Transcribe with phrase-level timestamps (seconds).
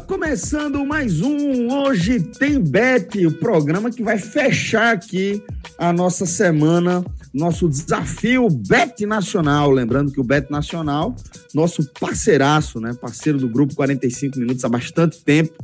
[0.00, 5.40] Começando mais um Hoje Tem Bet, o programa que vai fechar aqui
[5.78, 9.70] a nossa semana, nosso desafio Bet Nacional.
[9.70, 11.14] Lembrando que o Bet Nacional,
[11.54, 12.92] nosso parceiraço, né?
[13.00, 15.54] Parceiro do grupo 45 Minutos há bastante tempo.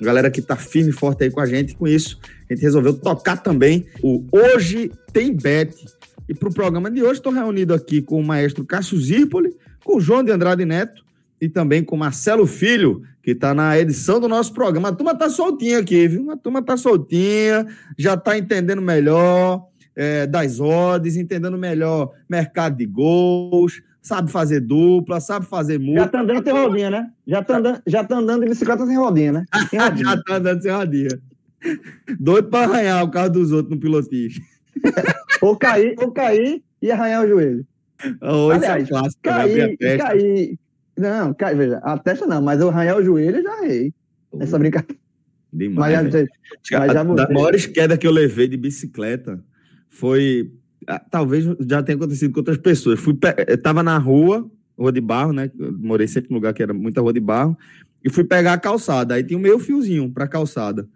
[0.00, 1.74] Galera que tá firme e forte aí com a gente.
[1.74, 5.74] Com isso, a gente resolveu tocar também o Hoje Tem Bet.
[6.28, 9.96] E para o programa de hoje, estou reunido aqui com o maestro Cássio Zirpoli, com
[9.96, 11.09] o João de Andrade Neto
[11.40, 14.88] e também com Marcelo Filho, que está na edição do nosso programa.
[14.88, 16.30] A turma está soltinha aqui, viu?
[16.30, 22.86] A turma está soltinha, já está entendendo melhor é, das odds, entendendo melhor mercado de
[22.86, 27.10] gols, sabe fazer dupla, sabe fazer Já tá andando sem rodinha, né?
[27.26, 29.44] Já tá andando, já tá andando de bicicleta sem rodinha, né?
[29.70, 30.04] Sem rodinha.
[30.04, 31.20] já tá andando sem rodinha.
[32.18, 34.44] Doido para arranhar o carro dos outros no pilotismo.
[35.40, 37.66] ou cair, ou cair e arranhar o joelho.
[38.22, 39.76] Oh, é Aliás, um clássico, né?
[39.76, 40.58] Cair, cair.
[41.00, 43.92] Não, cai, veja, a testa não, mas eu arranhar o joelho eu já arrei.
[44.34, 44.96] Nessa brincadeira.
[45.52, 46.28] Mas Demais, já, velho.
[46.72, 49.42] mas já A- da maiores queda que eu levei de bicicleta
[49.88, 50.52] foi.
[50.86, 53.00] ah, Talvez já tenha acontecido com outras pessoas.
[53.00, 55.50] Fui, pe- eu tava na rua, rua de barro, né?
[55.58, 57.56] Eu morei sempre num lugar que era muita rua de barro,
[58.04, 59.14] e fui pegar a calçada.
[59.14, 60.88] Aí tinha um meio fiozinho pra calçada.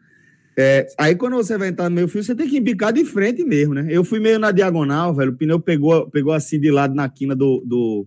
[0.56, 3.44] É, aí quando você vai entrar no meio fio, você tem que embicar de frente
[3.44, 3.86] mesmo, né?
[3.91, 5.32] Eu fui meio na diagonal, velho.
[5.32, 8.06] O pneu pegou, pegou assim de lado na quina do, do,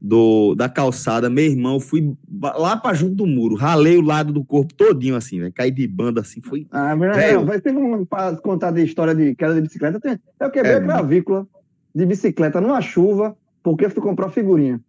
[0.00, 1.28] do- da calçada.
[1.28, 5.38] Meu irmão, fui lá pra junto do muro, ralei o lado do corpo todinho assim,
[5.40, 5.52] velho.
[5.52, 9.14] Caí de banda assim, foi Ah, mas não, vai ter um pra contar de história
[9.14, 10.00] de queda de bicicleta.
[10.00, 11.46] Tem, eu quebrei É, a clavícula
[11.94, 14.80] de bicicleta numa chuva, porque fui comprar figurinha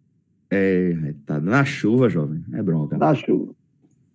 [0.50, 2.42] É, tá na chuva, jovem.
[2.54, 2.96] É bronca.
[2.96, 3.52] da chuva.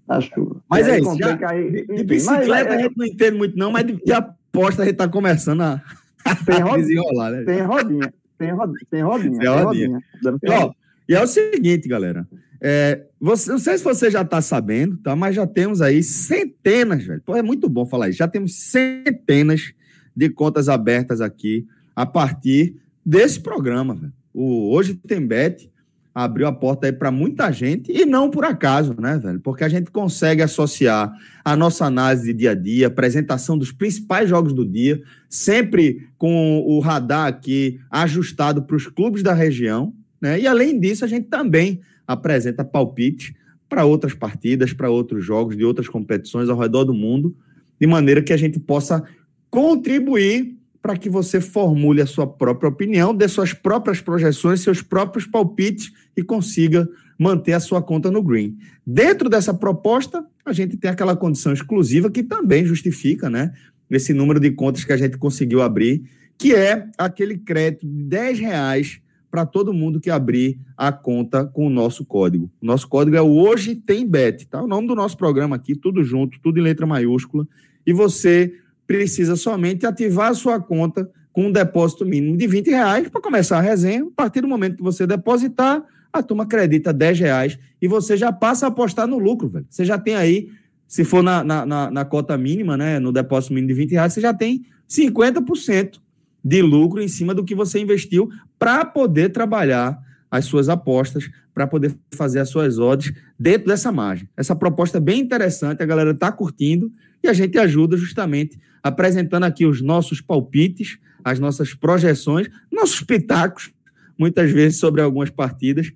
[0.07, 0.61] Da chuva.
[0.69, 3.37] Mas aí é isso, já- caí- De, de mas bicicleta é- a gente não entende
[3.37, 5.81] muito, não, mas de, de aposta a gente tá começando a,
[6.45, 7.43] tem, rodinha, desenrolar, né?
[7.43, 8.13] tem rodinha.
[8.37, 8.79] Tem rodinha.
[8.89, 9.31] Tem rodinha.
[9.31, 9.63] Tem Tem rodinha.
[9.89, 10.03] rodinha.
[10.21, 10.71] Dando E, ó,
[11.07, 12.27] e é o seguinte, galera.
[12.59, 15.15] É, você, não sei se você já tá sabendo, tá?
[15.15, 17.21] Mas já temos aí centenas, velho.
[17.23, 18.17] Pô, é muito bom falar isso.
[18.17, 19.73] Já temos centenas
[20.15, 22.75] de contas abertas aqui a partir
[23.05, 24.13] desse programa, velho.
[24.33, 25.69] O Hoje Tem Bet
[26.13, 29.39] abriu a porta aí para muita gente e não por acaso, né, velho?
[29.39, 31.13] Porque a gente consegue associar
[31.45, 36.63] a nossa análise de dia a dia, apresentação dos principais jogos do dia, sempre com
[36.65, 40.39] o radar aqui ajustado para os clubes da região, né?
[40.39, 43.35] E além disso, a gente também apresenta palpite
[43.69, 47.35] para outras partidas, para outros jogos de outras competições ao redor do mundo,
[47.79, 49.03] de maneira que a gente possa
[49.49, 55.25] contribuir para que você formule a sua própria opinião, dê suas próprias projeções, seus próprios
[55.25, 56.87] palpites e consiga
[57.19, 58.57] manter a sua conta no green.
[58.85, 63.53] Dentro dessa proposta, a gente tem aquela condição exclusiva que também justifica, né,
[63.89, 66.03] esse número de contas que a gente conseguiu abrir,
[66.37, 71.67] que é aquele crédito de 10 reais para todo mundo que abrir a conta com
[71.67, 72.49] o nosso código.
[72.61, 74.61] O nosso código é o Hoje Tem Bet, tá?
[74.61, 77.47] O nome do nosso programa aqui, tudo junto, tudo em letra maiúscula.
[77.85, 78.53] E você
[78.85, 83.57] precisa somente ativar a sua conta com um depósito mínimo de 20 reais para começar
[83.57, 84.03] a resenha.
[84.03, 88.31] A partir do momento que você depositar, a turma acredita 10 reais e você já
[88.31, 89.65] passa a apostar no lucro, velho.
[89.69, 90.49] Você já tem aí,
[90.87, 94.13] se for na, na, na- na cota mínima, né, no depósito mínimo de 20 reais,
[94.13, 95.99] você já tem 50%
[96.43, 99.97] de lucro em cima do que você investiu para poder trabalhar
[100.29, 104.29] as suas apostas, para poder fazer as suas odds dentro dessa margem.
[104.35, 106.91] Essa proposta é bem interessante, a galera está curtindo
[107.23, 113.71] e a gente ajuda justamente apresentando aqui os nossos palpites, as nossas projeções, nossos pitacos,
[114.17, 115.91] muitas vezes sobre algumas partidas,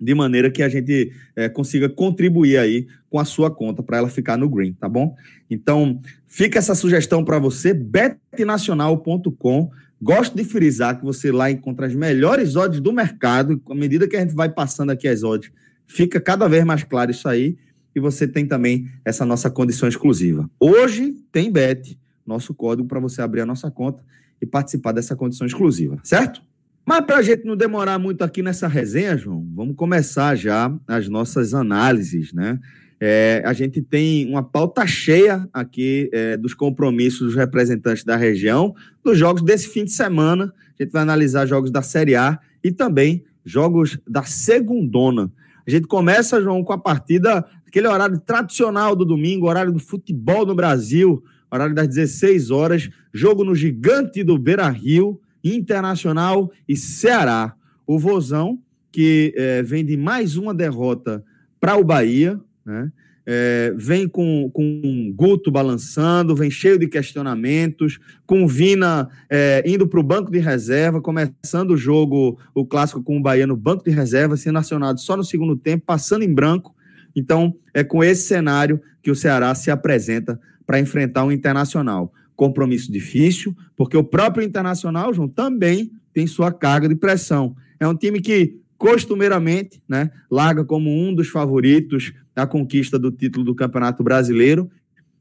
[0.00, 4.08] de maneira que a gente eh, consiga contribuir aí com a sua conta para ela
[4.08, 5.14] ficar no green, tá bom?
[5.50, 9.70] Então, fica essa sugestão para você, betnacional.com.
[10.00, 13.60] Gosto de frisar que você lá encontra as melhores odds do mercado.
[13.68, 15.52] À medida que a gente vai passando aqui as odds,
[15.86, 17.58] fica cada vez mais claro isso aí.
[17.94, 20.48] E você tem também essa nossa condição exclusiva.
[20.58, 24.02] Hoje tem Bet, nosso código para você abrir a nossa conta
[24.40, 26.40] e participar dessa condição exclusiva, certo?
[26.90, 31.08] Mas para a gente não demorar muito aqui nessa resenha, João, vamos começar já as
[31.08, 32.58] nossas análises, né?
[32.98, 38.74] É, a gente tem uma pauta cheia aqui é, dos compromissos dos representantes da região,
[39.04, 40.52] dos jogos desse fim de semana.
[40.76, 45.30] A gente vai analisar jogos da Série A e também jogos da Segundona.
[45.64, 50.44] A gente começa, João, com a partida, aquele horário tradicional do domingo, horário do futebol
[50.44, 51.22] no Brasil,
[51.52, 57.54] horário das 16 horas, jogo no gigante do Beira Rio, Internacional e Ceará.
[57.86, 58.58] O Vozão,
[58.92, 61.24] que é, vem de mais uma derrota
[61.60, 62.90] para o Bahia, né?
[63.32, 70.00] É, vem com, com Guto balançando, vem cheio de questionamentos, com Vina é, indo para
[70.00, 73.90] o banco de reserva, começando o jogo, o clássico com o Bahia no banco de
[73.90, 76.74] reserva, sendo acionado só no segundo tempo, passando em branco.
[77.14, 82.12] Então, é com esse cenário que o Ceará se apresenta para enfrentar o Internacional.
[82.40, 87.54] Compromisso difícil, porque o próprio Internacional, João, também tem sua carga de pressão.
[87.78, 93.44] É um time que costumeiramente, né, larga como um dos favoritos a conquista do título
[93.44, 94.70] do Campeonato Brasileiro,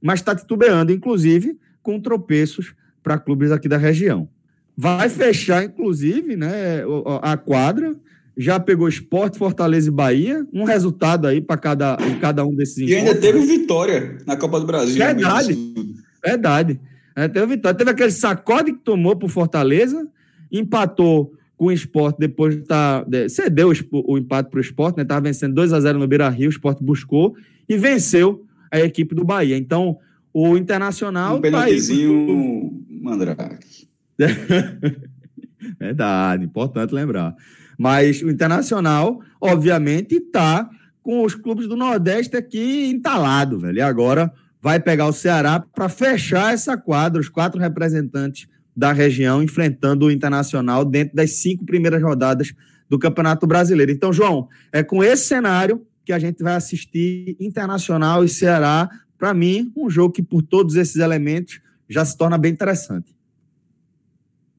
[0.01, 2.74] mas está titubeando, inclusive, com tropeços
[3.04, 4.30] para clubes aqui da região.
[4.77, 6.83] Vai fechar, inclusive, né,
[7.22, 7.98] a quadra.
[8.38, 10.48] Já pegou Esporte, Fortaleza e Bahia.
[10.54, 14.65] Um resultado aí para cada, cada um desses E ainda teve vitória na Copa do
[14.65, 14.95] Brasil.
[14.95, 15.74] Verdade.
[16.24, 16.80] Verdade.
[17.19, 17.77] É, teve vitória.
[17.77, 20.07] Teve aquele sacode que tomou para Fortaleza,
[20.51, 25.04] empatou com o esporte depois de tá, cedeu o, o empate para o esporte, né?
[25.04, 27.36] Estava vencendo 2 a 0 no Beira Rio, o esporte buscou
[27.68, 29.57] e venceu a equipe do Bahia.
[29.57, 29.98] Então,
[30.33, 31.38] o Internacional.
[31.38, 33.89] Um penaltizinho tá Mandrake.
[35.77, 37.36] Verdade, importante lembrar.
[37.77, 40.69] Mas o Internacional, obviamente, está
[41.01, 43.77] com os clubes do Nordeste aqui entalado, velho.
[43.77, 44.31] E agora
[44.62, 50.12] vai pegar o Ceará para fechar essa quadra, os quatro representantes da região enfrentando o
[50.12, 52.54] Internacional dentro das cinco primeiras rodadas
[52.88, 53.92] do Campeonato Brasileiro.
[53.92, 58.90] Então, João, é com esse cenário que a gente vai assistir Internacional e Ceará.
[59.18, 63.16] Para mim, um jogo que, por todos esses elementos, já se torna bem interessante.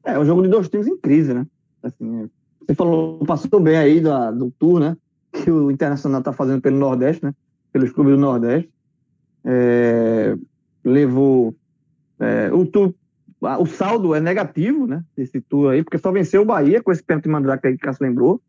[0.04, 1.46] É, um jogo de dois times em crise, né?
[1.82, 2.28] Assim,
[2.60, 4.96] você falou, passou bem aí do, do tour, né?
[5.32, 7.34] Que o Internacional está fazendo pelo Nordeste, né?
[7.72, 8.70] Pelos clubes do Nordeste.
[9.44, 10.34] É,
[10.84, 11.54] levou
[12.18, 12.64] é, o
[13.58, 15.02] o saldo é negativo, né?
[15.16, 17.86] Desse tour aí, porque só venceu o Bahia com esse pênalti Mandrake aí que o
[17.86, 18.40] Cássio lembrou.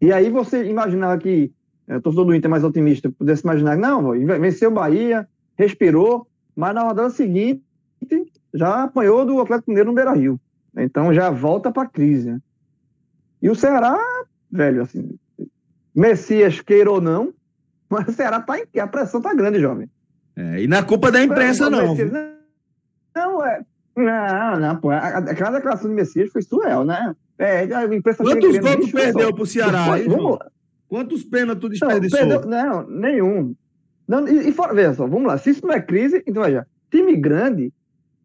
[0.00, 1.52] E aí você imaginava que,
[1.86, 4.10] é, torcedor do Inter mais otimista, pudesse imaginar, não,
[4.40, 7.62] venceu o Bahia, respirou, mas na rodada seguinte
[8.52, 10.40] já apanhou do Atlético Mineiro no Beira Rio.
[10.76, 12.32] Então já volta para a crise.
[12.32, 12.40] Né?
[13.40, 13.98] E o Ceará,
[14.50, 15.16] velho, assim,
[15.94, 17.32] Messias queira ou não,
[17.88, 19.88] mas o Ceará tá em, a pressão tá grande, jovem.
[20.36, 21.94] É, e na culpa da imprensa, não.
[23.14, 23.60] Não, é,
[23.96, 24.90] não, não, pô.
[24.90, 27.14] Aquela declaração de Messias foi surreal, né?
[27.38, 29.94] É, a imprensa Quantos gols perdeu pro Ceará?
[29.94, 30.38] Aí, vamos
[30.88, 32.46] Quantos pênaltis tu desperdiçou?
[32.46, 33.54] Não, não nenhum.
[34.06, 35.38] Não, e, e fora, veja só, vamos lá.
[35.38, 37.72] Se isso não é crise, então veja, time grande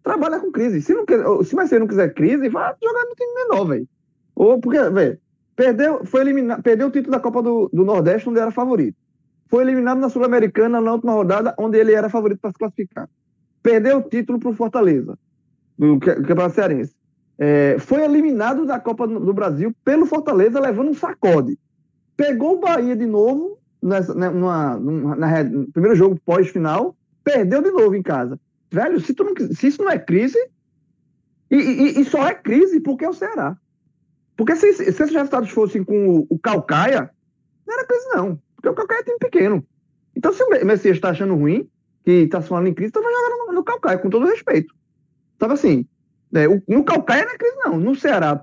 [0.03, 0.81] trabalha com crise.
[0.81, 3.88] Se, não quer, se mais não quiser crise, vai jogar no time menor, velho.
[4.35, 5.19] Ou porque, velho,
[5.56, 8.97] perdeu, foi eliminado, perdeu o título da Copa do, do Nordeste, onde era favorito.
[9.49, 13.09] Foi eliminado na Sul-Americana na última rodada, onde ele era favorito para se classificar.
[13.61, 15.17] Perdeu o título para o Fortaleza
[15.77, 16.95] do Campeonato Cearense.
[17.37, 21.57] É, foi eliminado da Copa do Brasil pelo Fortaleza, levando um sacode.
[22.15, 27.61] Pegou o Bahia de novo, nessa, né, numa, numa, na, no primeiro jogo pós-final, perdeu
[27.61, 28.39] de novo em casa.
[28.69, 30.37] Velho, se, não, se isso não é crise,
[31.49, 33.57] e, e, e, só é crise porque é o Ceará.
[34.37, 37.09] Porque se, se esses resultados fossem com o, o Calcaia,
[37.65, 38.39] não era crise, não.
[38.59, 39.66] Porque o Calcaia é time pequeno.
[40.16, 41.68] Então, se o Messias está achando ruim,
[42.04, 44.75] que está se falando em crise, então vai jogar no, no Calcaia, com todo respeito.
[45.37, 45.85] Tava assim,
[46.33, 47.80] é, no Calcaia não é crise, não.
[47.80, 48.42] No Ceará,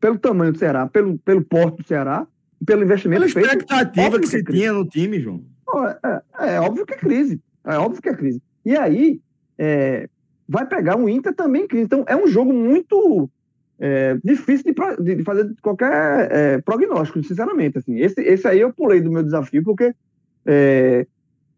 [0.00, 2.26] pelo tamanho do Ceará, pelo, pelo porte do Ceará,
[2.66, 3.46] pelo investimento Pela feito.
[3.46, 5.44] expectativa que, que você tinha no time, João.
[6.04, 7.40] É, é, é, óbvio que é crise.
[7.64, 8.42] É óbvio que é crise.
[8.64, 9.20] E aí,
[9.56, 10.08] é,
[10.48, 11.84] vai pegar um Inter também crise.
[11.84, 13.30] Então, é um jogo muito
[13.84, 17.78] é, difícil de, de, fazer qualquer é, prognóstico, sinceramente.
[17.78, 17.98] Assim.
[17.98, 19.92] Esse, esse aí eu pulei do meu desafio, porque
[20.46, 21.04] é,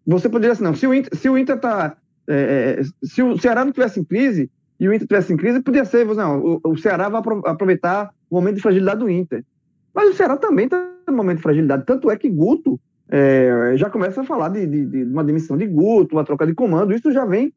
[0.06, 1.98] você poderia assim, não, se o Inter, se o Inter tá.
[2.26, 4.50] É, se o Ceará não tivesse em crise,
[4.80, 8.36] e o Inter tivesse em crise, podia ser, não, o, o Ceará vai aproveitar o
[8.36, 9.44] momento de fragilidade do Inter.
[9.94, 11.84] Mas o Ceará também está no momento de fragilidade.
[11.84, 15.66] Tanto é que Guto é, já começa a falar de, de, de, uma demissão de
[15.66, 16.94] Guto, uma troca de comando.
[16.94, 17.52] Isso já vem.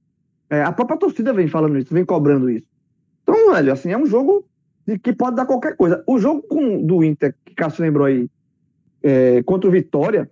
[0.50, 2.68] É, a própria torcida vem falando isso, vem cobrando isso.
[3.24, 4.46] Então, velho, assim, é um jogo
[4.88, 6.03] de, que pode dar qualquer coisa.
[6.08, 8.29] O jogo com, do Inter, que Cássio lembrou aí,
[9.03, 10.29] é, contra o Vitória,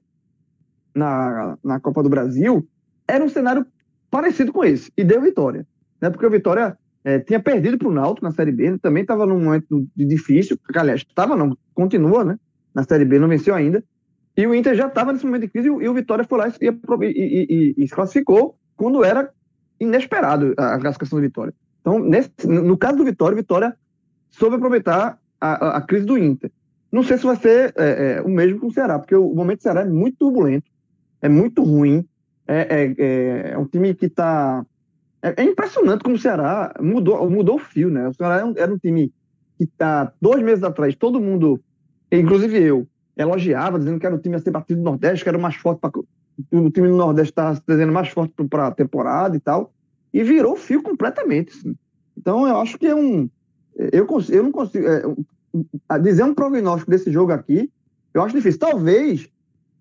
[0.93, 2.65] na, na Copa do Brasil,
[3.07, 3.65] era um cenário
[4.09, 5.67] parecido com esse, e deu vitória
[6.01, 6.09] né?
[6.09, 9.25] Porque o Vitória é, tinha perdido para o Náutico na Série B, ele também estava
[9.25, 12.39] num momento difícil, aliás, estava não, continua, né?
[12.73, 13.83] Na Série B, não venceu ainda.
[14.37, 16.53] E o Inter já estava nesse momento de crise e, o Vitória foi lá e,
[16.61, 19.29] e, e, e, se classificou quando era
[19.79, 21.53] inesperado a classificação do Vitória.
[21.79, 23.75] Então, nesse, no caso do Vitória, o Vitória
[24.37, 26.51] soube aproveitar a, a, crise do Inter.
[26.91, 29.59] Não sei se vai ser é, é, o mesmo com o Ceará, porque o, momento
[29.59, 30.69] do Ceará é muito turbulento,
[31.21, 32.07] é muito ruim,
[32.47, 34.65] é, é, é, é um time que está
[35.21, 38.07] é, é, impressionante como o Ceará mudou, mudou o fio, né?
[38.07, 39.11] O Ceará era um, era um time
[39.57, 41.59] que tá dois meses atrás, todo mundo,
[42.11, 42.87] inclusive eu,
[43.17, 45.55] elogiava, dizendo que era o time a ser batido do Nordeste, que era o mais
[45.55, 49.39] forte para o time do Nordeste está se trazendo mais forte para a temporada e
[49.39, 49.73] tal,
[50.13, 51.57] e virou fio completamente.
[51.57, 51.75] Assim.
[52.17, 53.29] Então eu acho que é um,
[53.75, 57.69] eu, eu não consigo é, dizer um prognóstico desse jogo aqui,
[58.13, 58.59] eu acho difícil.
[58.59, 59.29] Talvez,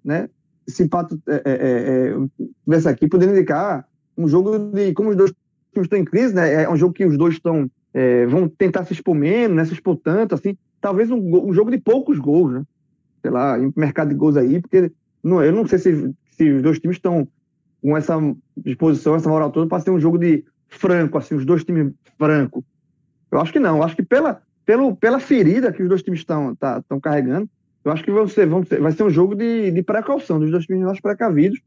[0.05, 0.29] né?
[0.67, 3.87] Se Pato é, é, é, aqui, poderia indicar
[4.17, 4.93] um jogo de.
[4.93, 5.33] Como os dois
[5.73, 6.65] times estão em crise, né?
[6.65, 7.71] É um jogo que os dois estão.
[7.93, 9.65] É, vão tentar se expor menos, né?
[9.65, 10.57] Se expor tanto, assim.
[10.81, 12.63] Talvez um, um, jogo de poucos gols, né?
[13.23, 14.91] Sei lá, em mercado de gols aí, porque
[15.23, 17.27] não, eu não sei se, se os dois times estão
[17.81, 18.19] com essa
[18.57, 22.65] disposição, essa moral toda, para ser um jogo de franco, assim, os dois times franco.
[23.35, 23.79] Eu acho que não.
[23.79, 27.49] Eu acho que pela, pelo, pela ferida que os dois times estão tá, carregando,
[27.85, 30.51] eu acho que vão ser, vão ser, vai ser um jogo de, de precaução, dos
[30.51, 31.61] dois times mais precavidos.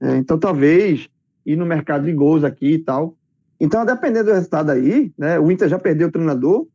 [0.00, 1.08] É, então, talvez
[1.44, 3.16] ir no mercado de gols aqui e tal.
[3.60, 6.66] Então, dependendo do resultado aí, né, o Inter já perdeu o treinador.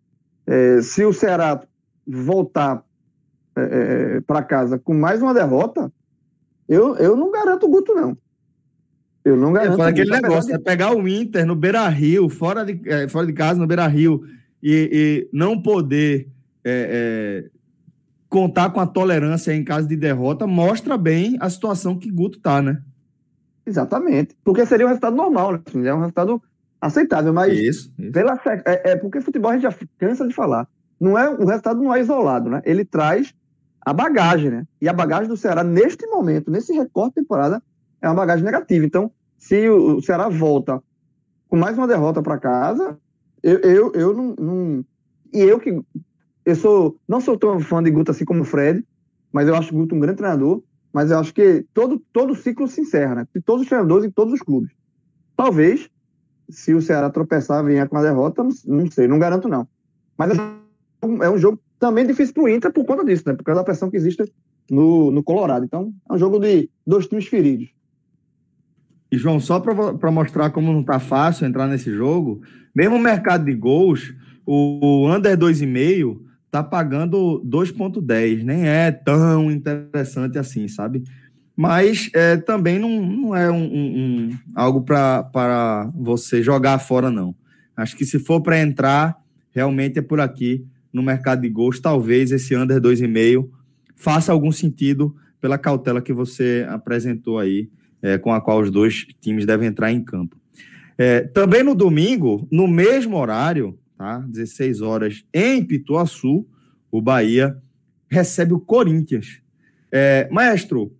[0.45, 1.63] É, se o Ceará
[2.05, 2.83] voltar
[3.55, 5.91] é, é para casa com mais uma derrota,
[6.67, 8.15] eu, eu não garanto o Guto, não.
[9.25, 9.81] Eu não garanto.
[9.81, 10.53] É, aquele negócio, de...
[10.53, 13.87] é pegar o Inter no Beira Rio, fora de, é, fora de casa, no Beira
[13.87, 14.23] Rio,
[14.61, 16.29] e, e não poder
[16.63, 17.49] é, é,
[18.29, 22.61] contar com a tolerância em caso de derrota, mostra bem a situação que Guto tá,
[22.61, 22.79] né?
[23.65, 24.35] Exatamente.
[24.43, 25.87] Porque seria um resultado normal, né?
[25.87, 26.39] É um resultado
[26.79, 28.11] aceitável, mas isso, isso.
[28.11, 30.67] Pela, é, é, porque futebol a gente já cansa de falar.
[30.99, 32.61] Não é, o resultado não é isolado, né?
[32.63, 33.33] Ele traz
[33.81, 34.67] a bagagem, né?
[34.79, 37.61] E a bagagem do Ceará, neste momento, nesse recorte de temporada,
[38.05, 38.85] é uma bagagem negativa.
[38.85, 40.81] Então, se o, Ceará volta
[41.47, 42.97] com mais uma derrota para casa,
[43.41, 44.85] eu, eu, eu não, não,
[45.33, 45.79] E eu que.
[46.45, 48.85] Eu sou, não sou tão fã de Guto assim como o Fred,
[49.31, 50.61] mas eu acho o Guto um grande treinador
[50.95, 53.27] mas eu acho que todo, todo ciclo se encerra, né?
[53.35, 54.71] De todos os treinadores em todos os clubes.
[55.35, 55.89] Talvez,
[56.47, 59.67] se o Ceará tropeçar, venha com a derrota, não, não sei, não garanto não.
[60.17, 60.31] Mas
[61.21, 63.33] é um jogo também difícil para o Inter por conta disso, né?
[63.33, 64.23] Por causa da pressão que existe
[64.71, 65.65] no, no Colorado.
[65.65, 67.74] Então, é um jogo de dois times feridos.
[69.17, 72.41] João, só para mostrar como não está fácil entrar nesse jogo,
[72.73, 74.13] mesmo mercado de gols,
[74.45, 76.19] o, under 2,5
[76.51, 78.43] tá pagando 2,10.
[78.43, 81.03] Nem é tão interessante assim, sabe?
[81.55, 87.35] Mas é, também não, não é um, um, um algo para você jogar fora, não.
[87.75, 89.17] Acho que se for para entrar,
[89.51, 91.79] realmente é por aqui, no mercado de gols.
[91.79, 93.49] Talvez esse under 2,5
[93.95, 97.69] faça algum sentido pela cautela que você apresentou aí,
[98.05, 100.37] é, com a qual os dois times devem entrar em campo.
[100.95, 104.19] É, também no domingo, no mesmo horário, tá?
[104.19, 106.45] 16 horas, em Pituaçu,
[106.91, 107.57] o Bahia
[108.07, 109.41] recebe o Corinthians.
[109.91, 110.93] É, maestro,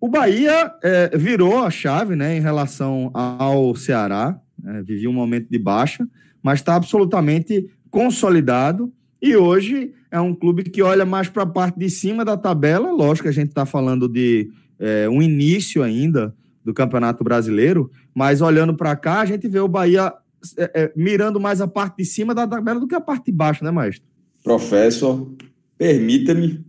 [0.00, 5.48] o Bahia é, virou a chave né, em relação ao Ceará, é, vivia um momento
[5.50, 6.08] de baixa,
[6.42, 11.78] mas está absolutamente consolidado e hoje é um clube que olha mais para a parte
[11.78, 12.90] de cima da tabela.
[12.90, 16.34] Lógico que a gente está falando de é, um início ainda
[16.66, 20.12] do Campeonato Brasileiro, mas olhando para cá, a gente vê o Bahia
[20.58, 23.32] é, é, mirando mais a parte de cima da tabela do que a parte de
[23.32, 24.02] baixo, né, Maestro?
[24.42, 25.30] Professor,
[25.78, 26.64] permita-me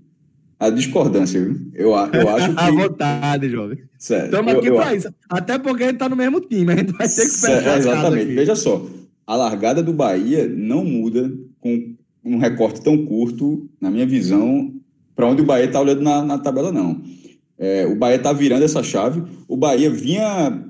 [0.60, 1.72] a discordância, viu?
[1.74, 2.60] Eu, eu acho que.
[2.60, 3.80] à vontade, jovem.
[4.00, 5.10] Estamos aqui para isso.
[5.28, 7.78] Até porque a gente está no mesmo time, a gente vai ter que fechar.
[7.80, 8.36] Exatamente.
[8.36, 8.86] Veja só,
[9.26, 14.72] a largada do Bahia não muda com um recorte tão curto, na minha visão,
[15.16, 17.02] para onde o Bahia está olhando na, na, tabela, não.
[17.58, 19.24] É, o Bahia está virando essa chave.
[19.48, 20.64] O Bahia vinha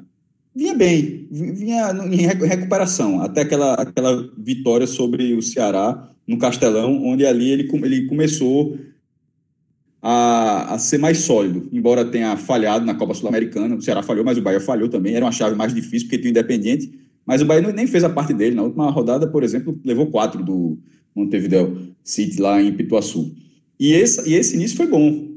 [0.58, 7.28] vinha bem, vinha em recuperação, até aquela, aquela vitória sobre o Ceará no Castelão, onde
[7.28, 8.76] ali ele, ele começou
[10.02, 14.40] a, a ser mais sólido, embora tenha falhado na Copa Sul-Americana, o Ceará falhou, mas
[14.40, 16.92] o Bahia falhou também, era uma chave mais difícil porque tinha o Independente,
[17.24, 20.44] mas o Bahia nem fez a parte dele, na última rodada, por exemplo, levou quatro
[20.44, 20.80] do
[21.16, 23.32] Montevideo City lá em Pituaçu.
[23.80, 25.37] E esse, e esse início foi bom,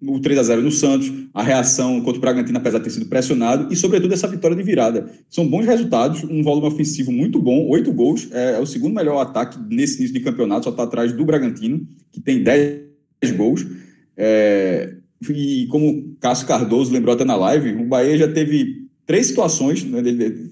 [0.00, 3.06] o 3 a 0 no Santos, a reação contra o Bragantino, apesar de ter sido
[3.06, 5.10] pressionado, e sobretudo essa vitória de virada.
[5.28, 9.20] São bons resultados, um volume ofensivo muito bom, oito gols, é, é, o segundo melhor
[9.20, 12.80] ataque nesse início de campeonato, só está atrás do Bragantino, que tem 10
[13.36, 13.66] gols.
[14.16, 14.94] É,
[15.28, 20.00] e como Cássio Cardoso lembrou até na live, o Bahia já teve três situações, né,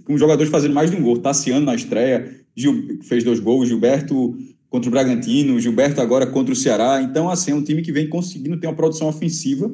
[0.04, 1.18] com jogadores fazendo mais de um gol.
[1.18, 4.36] Tassiano na estreia, Gil, fez dois gols, Gilberto
[4.68, 7.00] contra o Bragantino, Gilberto agora contra o Ceará.
[7.02, 9.70] Então, assim, é um time que vem conseguindo ter uma produção ofensiva.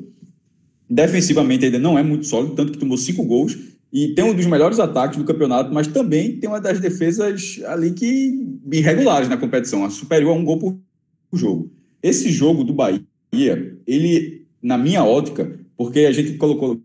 [0.88, 3.56] Defensivamente ainda não é muito sólido, tanto que tomou cinco gols
[3.92, 7.92] e tem um dos melhores ataques do campeonato, mas também tem uma das defesas ali
[7.92, 10.78] que irregulares na competição, superior a um gol por
[11.34, 11.70] jogo.
[12.02, 13.04] Esse jogo do Bahia,
[13.86, 16.80] ele, na minha ótica, porque a gente colocou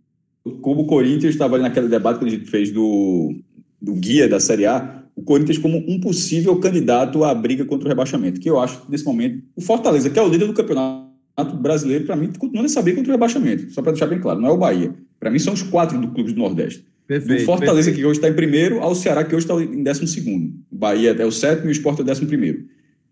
[0.62, 3.36] como o Corinthians estava ali naquele debate que a gente fez do,
[3.82, 7.90] do guia da Série A, o Corinthians como um possível candidato à briga contra o
[7.90, 11.08] rebaixamento, que eu acho, nesse momento, o Fortaleza, que é o líder do campeonato
[11.60, 14.50] brasileiro, para mim, continua nessa briga contra o rebaixamento, só para deixar bem claro, não
[14.50, 14.94] é o Bahia.
[15.20, 16.86] Para mim, são os quatro do clube do Nordeste.
[17.08, 17.96] Perfeito, do Fortaleza, perfeito.
[17.96, 20.54] que hoje está em primeiro, ao Ceará, que hoje está em décimo segundo.
[20.72, 22.66] O Bahia é o sétimo e o Sport é o décimo primeiro.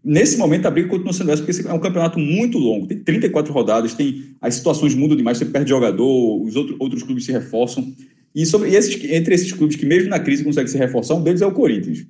[0.03, 2.85] Nesse momento, a briga continua sendo essa, porque é um campeonato muito longo.
[2.85, 7.25] Tem 34 rodadas, tem as situações mudam demais, você perde jogador, os outro, outros clubes
[7.25, 7.91] se reforçam.
[8.35, 11.23] E, sobre, e esses, entre esses clubes que, mesmo na crise, conseguem se reforçar, um
[11.23, 12.05] deles é o Corinthians.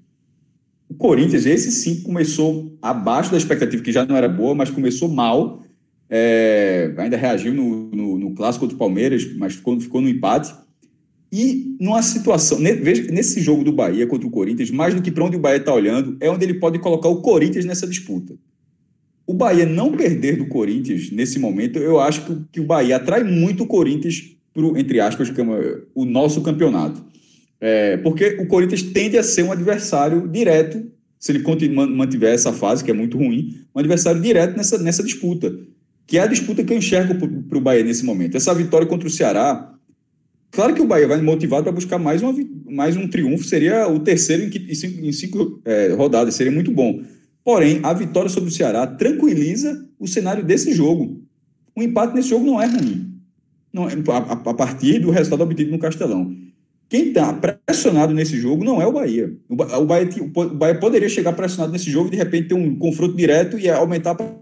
[0.89, 5.07] O Corinthians, esse sim, começou abaixo da expectativa, que já não era boa, mas começou
[5.07, 5.63] mal.
[6.09, 10.51] É, ainda reagiu no, no, no clássico contra o Palmeiras, mas ficou, ficou no empate.
[11.31, 15.25] E numa situação, veja, nesse jogo do Bahia contra o Corinthians, mais do que para
[15.25, 18.35] onde o Bahia está olhando, é onde ele pode colocar o Corinthians nessa disputa.
[19.27, 23.23] O Bahia não perder do Corinthians nesse momento, eu acho que, que o Bahia atrai
[23.23, 27.05] muito o Corinthians para, entre aspas, é o nosso campeonato.
[27.61, 31.43] É, porque o Corinthians tende a ser um adversário direto, se ele
[31.87, 35.53] mantiver essa fase, que é muito ruim, um adversário direto nessa, nessa disputa,
[36.07, 38.37] que é a disputa que eu enxergo para o Bahia nesse momento.
[38.37, 39.75] Essa vitória contra o Ceará
[40.55, 42.33] Claro que o Bahia vai motivado para buscar mais, uma,
[42.69, 46.71] mais um triunfo, seria o terceiro em, em cinco, em cinco é, rodadas, seria muito
[46.71, 47.01] bom.
[47.43, 51.21] Porém, a vitória sobre o Ceará tranquiliza o cenário desse jogo.
[51.75, 53.14] O empate nesse jogo não é ruim,
[53.75, 56.35] não, a, a partir do resultado obtido no Castelão.
[56.87, 59.33] Quem está pressionado nesse jogo não é o Bahia.
[59.49, 60.09] O, o, Bahia.
[60.33, 63.69] o Bahia poderia chegar pressionado nesse jogo e de repente ter um confronto direto e
[63.69, 64.35] aumentar a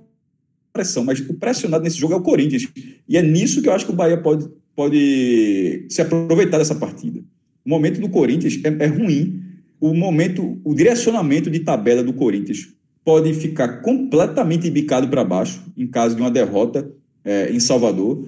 [0.72, 2.68] pressão, mas o pressionado nesse jogo é o Corinthians.
[3.08, 7.22] E é nisso que eu acho que o Bahia pode pode se aproveitar dessa partida.
[7.66, 9.42] O momento do Corinthians é, é ruim.
[9.80, 15.86] O momento, o direcionamento de tabela do Corinthians pode ficar completamente bicado para baixo em
[15.86, 16.90] caso de uma derrota
[17.24, 18.26] é, em Salvador.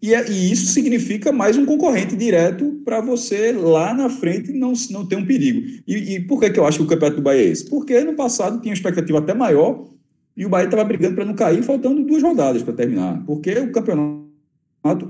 [0.00, 4.72] E, é, e, isso significa mais um concorrente direto para você lá na frente não,
[4.90, 5.60] não ter um perigo.
[5.86, 7.68] E, e, por que, que eu acho que o campeonato do Bahia é esse?
[7.68, 9.88] Porque ano passado tinha expectativa até maior
[10.36, 13.24] e o Bahia estava brigando para não cair, faltando duas rodadas para terminar.
[13.26, 14.28] Porque o campeonato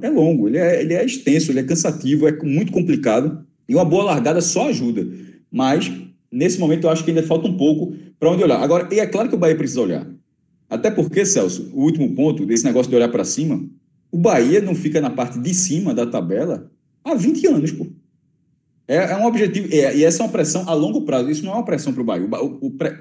[0.00, 3.46] é longo, ele é, ele é extenso, ele é cansativo, é muito complicado.
[3.68, 5.06] E uma boa largada só ajuda.
[5.52, 5.92] Mas,
[6.32, 8.62] nesse momento, eu acho que ainda falta um pouco para onde olhar.
[8.62, 10.06] Agora, e é claro que o Bahia precisa olhar.
[10.70, 13.62] Até porque, Celso, o último ponto desse negócio de olhar para cima,
[14.10, 16.70] o Bahia não fica na parte de cima da tabela
[17.04, 17.86] há 20 anos, pô.
[18.86, 21.30] É, é um objetivo, é, e essa é uma pressão a longo prazo.
[21.30, 22.26] Isso não é uma pressão para o Bahia.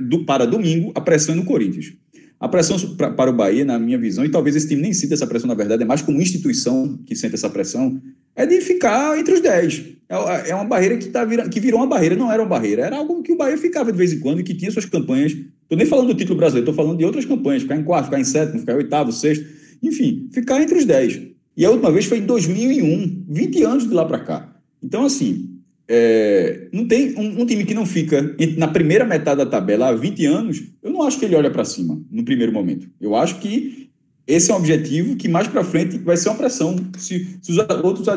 [0.02, 1.94] Do, para domingo, a pressão é no Corinthians.
[2.40, 5.14] A pressão pra, para o Bahia, na minha visão, e talvez esse time nem sinta
[5.14, 8.00] essa pressão, na verdade, é mais como instituição que sente essa pressão,
[8.36, 9.86] é de ficar entre os 10.
[10.10, 12.98] É, é uma barreira que, tá que virou uma barreira, não era uma barreira, era
[12.98, 15.32] algo que o Bahia ficava de vez em quando e que tinha suas campanhas.
[15.32, 18.20] Estou nem falando do título brasileiro, estou falando de outras campanhas, ficar em quarto, ficar
[18.20, 19.46] em sétimo, ficar em oitavo, sexto,
[19.82, 21.22] enfim, ficar entre os 10.
[21.56, 24.56] E a última vez foi em 2001, 20 anos de lá para cá.
[24.82, 29.46] Então, assim, é, não tem um, um, time que não fica na primeira metade da
[29.46, 32.88] tabela há 20 anos, eu não acho que ele olha para cima no primeiro momento.
[33.00, 33.88] Eu acho que
[34.28, 36.76] esse é um objetivo que mais para frente vai ser uma pressão.
[36.98, 38.08] Se, se os outros,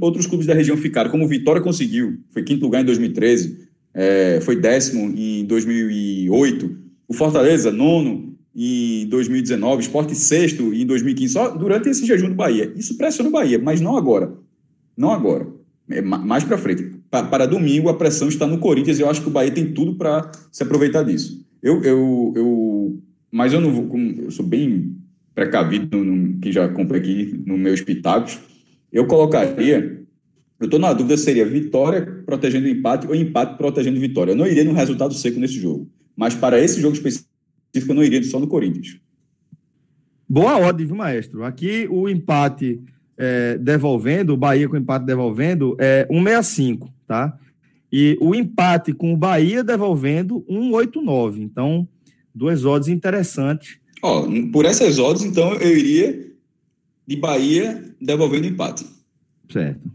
[0.00, 4.38] outros clubes da região ficaram, como o Vitória conseguiu, foi quinto lugar em 2013, é,
[4.42, 11.88] foi décimo em 2008, o Fortaleza, nono em 2019, Esporte sexto em 2015, só durante
[11.88, 12.72] esse jejum do Bahia.
[12.76, 14.32] Isso pressiona o Bahia, mas não agora.
[14.96, 15.46] Não agora.
[15.88, 19.28] É mais para frente para domingo a pressão está no Corinthians e eu acho que
[19.28, 21.44] o Bahia tem tudo para se aproveitar disso.
[21.60, 24.96] Eu, eu, eu, mas eu não vou, eu sou bem
[25.34, 28.38] precavido no, no, que já comprei aqui no meus pitacos.
[28.92, 30.00] Eu colocaria,
[30.60, 34.32] eu estou na dúvida seria vitória protegendo empate ou empate protegendo vitória.
[34.32, 37.29] Eu não iria no resultado seco nesse jogo, mas para esse jogo específico
[37.74, 38.98] eu não iria só no Corinthians.
[40.28, 41.44] Boa ordem, viu, maestro?
[41.44, 42.80] Aqui o empate
[43.16, 47.36] é, devolvendo, o Bahia com empate devolvendo, é 165 tá?
[47.92, 51.40] E o empate com o Bahia devolvendo 1,89.
[51.40, 51.88] Então,
[52.32, 53.78] duas odds interessantes.
[54.00, 56.32] Ó, por essas odds, então, eu iria
[57.04, 58.86] de Bahia devolvendo empate.
[59.50, 59.90] Certo.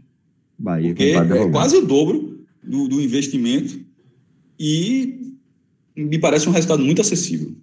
[0.58, 3.80] Bahia Porque é quase o dobro do, do investimento
[4.60, 5.32] e
[5.96, 7.56] me parece um resultado muito acessível.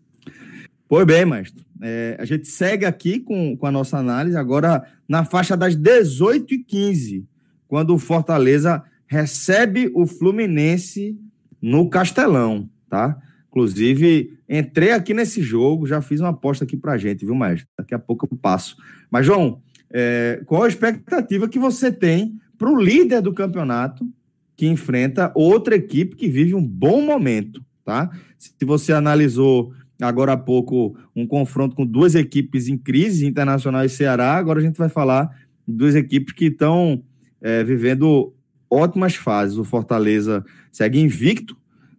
[0.93, 1.65] Pois bem, mestre.
[1.81, 6.53] É, a gente segue aqui com, com a nossa análise, agora na faixa das 18
[6.53, 7.27] e 15,
[7.67, 11.19] quando o Fortaleza recebe o Fluminense
[11.59, 13.19] no Castelão, tá?
[13.47, 17.67] Inclusive, entrei aqui nesse jogo, já fiz uma aposta aqui pra gente, viu, Maestro?
[17.75, 18.77] Daqui a pouco eu passo.
[19.09, 24.07] Mas, João, é, qual a expectativa que você tem para o líder do campeonato
[24.55, 28.11] que enfrenta outra equipe que vive um bom momento, tá?
[28.37, 29.73] Se você analisou
[30.03, 34.63] agora há pouco um confronto com duas equipes em crise, Internacional e Ceará, agora a
[34.63, 35.29] gente vai falar
[35.67, 37.03] de duas equipes que estão
[37.41, 38.33] é, vivendo
[38.69, 39.57] ótimas fases.
[39.57, 41.55] O Fortaleza segue invicto,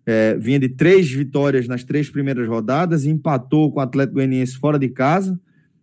[0.07, 4.79] é, vinha de três vitórias nas três primeiras rodadas, empatou com o Atlético Goianiense fora
[4.79, 5.39] de casa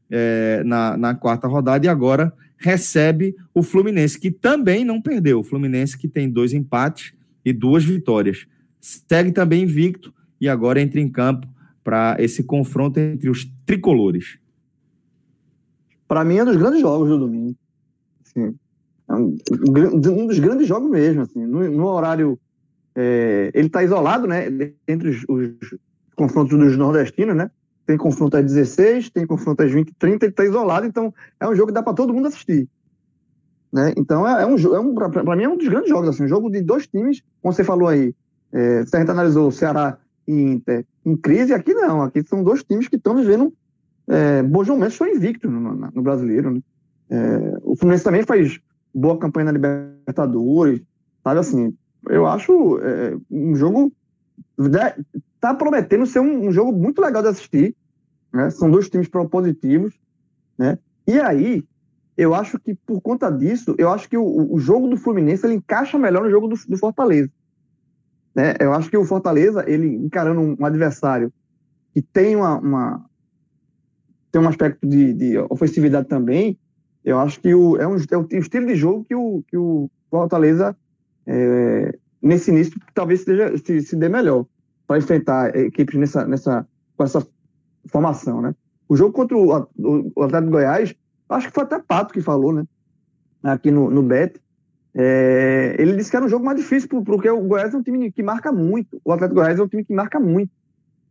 [0.10, 5.40] é, na, na quarta rodada e agora recebe o Fluminense, que também não perdeu.
[5.40, 8.46] O Fluminense que tem dois empates e duas vitórias.
[8.80, 11.48] Segue também invicto e agora entra em campo
[11.84, 14.38] para esse confronto entre os tricolores.
[16.08, 17.56] Para mim é um dos grandes jogos do domingo.
[18.26, 18.56] Assim,
[19.10, 21.22] é um, um, dos grandes jogos mesmo.
[21.22, 22.39] Assim, no, no horário.
[22.94, 24.48] É, ele está isolado, né?
[24.88, 25.80] Entre os, os
[26.15, 27.50] confrontos dos nordestinos, né?
[27.86, 31.48] tem confronto às 16, tem confronto às 20 e 30, ele está isolado, então é
[31.48, 32.70] um jogo que dá para todo mundo assistir.
[33.72, 33.94] Né?
[33.98, 36.24] Então é, é um jogo, é um, para mim é um dos grandes jogos, assim,
[36.24, 38.13] um jogo de dois times, como você falou aí,
[38.54, 42.88] é, gente analisou o Ceará e Inter em crise, aqui não, aqui são dois times
[42.88, 43.54] que estão vivendo
[44.08, 46.52] é, bons foi invicto no, no, no brasileiro.
[46.52, 46.62] Né?
[47.10, 48.60] É, o Fluminense também faz
[48.94, 50.82] boa campanha na Libertadores,
[51.24, 51.74] sabe assim,
[52.10, 53.92] eu acho é, um jogo
[55.40, 57.76] tá prometendo ser um, um, jogo muito legal de assistir.
[58.34, 58.50] Né?
[58.50, 59.94] São dois times propositivos.
[60.58, 60.78] Né?
[61.08, 61.64] E aí,
[62.18, 65.56] eu acho que por conta disso, eu acho que o, o jogo do Fluminense ele
[65.56, 67.30] encaixa melhor no jogo do, do Fortaleza.
[68.34, 68.56] Né?
[68.60, 71.32] Eu acho que o Fortaleza, ele encarando um, adversário
[71.94, 73.06] que tem uma, uma,
[74.32, 76.58] tem um aspecto de, de, ofensividade também,
[77.04, 79.89] eu acho que o, é, um, é o estilo de jogo que o, que o
[80.10, 80.76] Fortaleza,
[81.26, 84.46] é, nesse início, talvez seja, se, se dê melhor
[84.88, 87.26] para enfrentar equipes nessa, nessa, com essa
[87.88, 88.56] formação, né?
[88.88, 90.94] O jogo contra o, o, o Atlético Goiás,
[91.30, 92.65] acho que foi até Pato que falou, né?
[93.41, 94.40] Aqui no, no Bet.
[94.93, 98.12] É, ele disse que era um jogo mais difícil, porque o Goiás é um time
[98.12, 99.01] que marca muito.
[99.04, 100.51] O Atlético Goiás é um time que marca muito,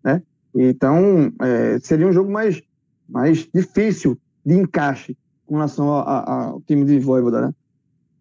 [0.05, 0.23] né?
[0.55, 2.63] Então, é, seria um jogo mais,
[3.09, 5.17] mais difícil de encaixe
[5.47, 7.55] com relação ao time de Voivoda, né?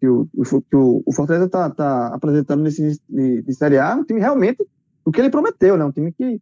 [0.00, 0.26] Que o,
[0.70, 4.66] que o, o Fortaleza está tá apresentando nesse de, de Série A, um time realmente
[5.04, 5.84] o que ele prometeu, né?
[5.84, 6.40] Um time que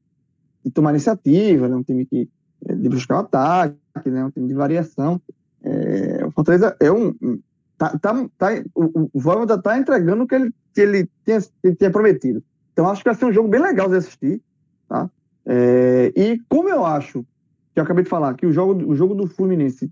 [0.65, 1.75] de tomar iniciativa, né?
[1.75, 2.29] um time que
[2.67, 3.77] é, de buscar o ataque,
[4.07, 4.25] né?
[4.25, 5.21] Um time de variação.
[5.63, 7.15] É, o Fortaleza é um
[7.79, 11.41] tá, tá, tá o, o Voivoda está entregando o que ele, que ele tinha,
[11.75, 12.43] tinha prometido.
[12.73, 14.43] Então acho que vai ser um jogo bem legal de assistir,
[14.89, 15.11] tá?
[15.47, 17.25] É, e como eu acho
[17.73, 19.91] que eu acabei de falar que o jogo, o jogo do Fluminense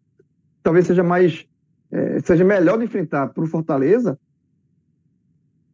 [0.62, 1.46] talvez seja mais
[1.90, 4.18] é, seja melhor de enfrentar para o Fortaleza,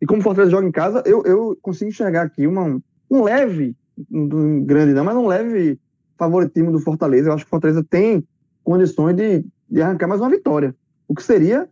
[0.01, 3.77] e como o Fortaleza joga em casa, eu, eu consigo enxergar aqui uma, um leve,
[4.11, 5.79] um grande não, mas um leve
[6.19, 7.29] favoritismo do Fortaleza.
[7.29, 8.27] Eu acho que o Fortaleza tem
[8.65, 10.75] condições de, de arrancar mais uma vitória,
[11.07, 11.69] o que seria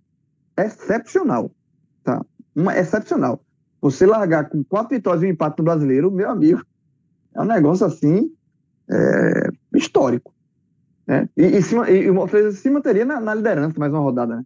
[0.57, 1.51] excepcional.
[2.03, 2.25] Tá?
[2.55, 3.41] Uma excepcional.
[3.81, 6.63] Você largar com quatro vitórias e um empate no brasileiro, meu amigo,
[7.35, 8.31] é um negócio assim
[8.91, 10.35] é, histórico.
[11.07, 11.29] Né?
[11.37, 14.45] E, e, se, e, o Fortaleza se manteria na, na liderança mais uma rodada.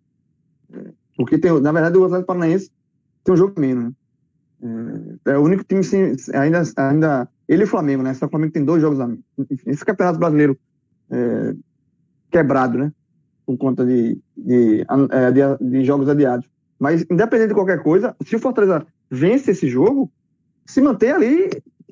[0.70, 0.92] Né?
[1.16, 2.70] Porque tem, na verdade, o Atlético Paranaense
[3.24, 3.84] tem um jogo menos.
[3.84, 3.92] Né?
[5.26, 7.28] É, é, o único time sim, ainda, ainda.
[7.46, 8.14] Ele e o Flamengo, né?
[8.14, 9.22] Só o Flamengo tem dois jogos a menos.
[9.66, 10.58] Esse campeonato brasileiro
[11.10, 11.54] é,
[12.30, 12.92] quebrado, né?
[13.46, 16.46] Por conta de, de, é, de, de, jogos adiados.
[16.78, 20.10] Mas, independente de qualquer coisa, se o Fortaleza vence esse jogo,
[20.66, 21.50] se mantém ali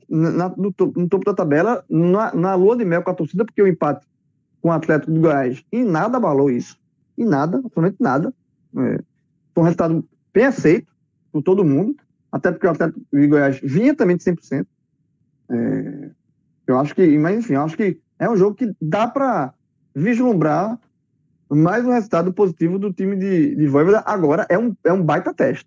[0.09, 3.63] na, no, no, topo da tabela, na, na lua de mel com a torcida, porque
[3.63, 4.07] o empate
[4.61, 6.79] com o Atlético do Goiás, e nada abalou isso.
[7.19, 8.33] E nada, absolutamente nada.
[8.77, 8.99] É,
[9.55, 10.91] foi um resultado bem aceito
[11.33, 11.97] por todo mundo,
[12.31, 14.67] até porque o Atlético de Goiás vinha também de 100%.
[15.51, 16.11] É,
[16.67, 19.53] eu acho que, mas enfim, eu acho que é um jogo que dá para
[19.95, 20.79] vislumbrar
[21.55, 24.03] mais um resultado positivo do time de, de Voivoda.
[24.07, 25.67] Agora é um, é um baita teste,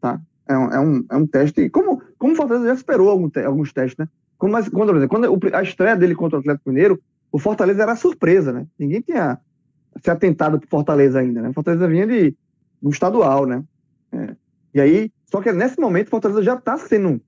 [0.00, 0.20] tá?
[0.46, 1.70] É um, é um, é um teste.
[1.70, 4.08] Como, como o Fortaleza já esperou algum te, alguns testes, né?
[4.36, 7.00] Como, mas, quando, quando a estreia dele contra o Atlético Mineiro,
[7.32, 8.66] o Fortaleza era surpresa, né?
[8.78, 9.38] Ninguém tinha
[10.02, 11.48] se atentado para Fortaleza ainda, né?
[11.48, 12.36] O Fortaleza vinha de
[12.82, 13.64] um estadual, né?
[14.12, 14.36] É.
[14.74, 17.20] E aí, só que nesse momento, o Fortaleza já está sendo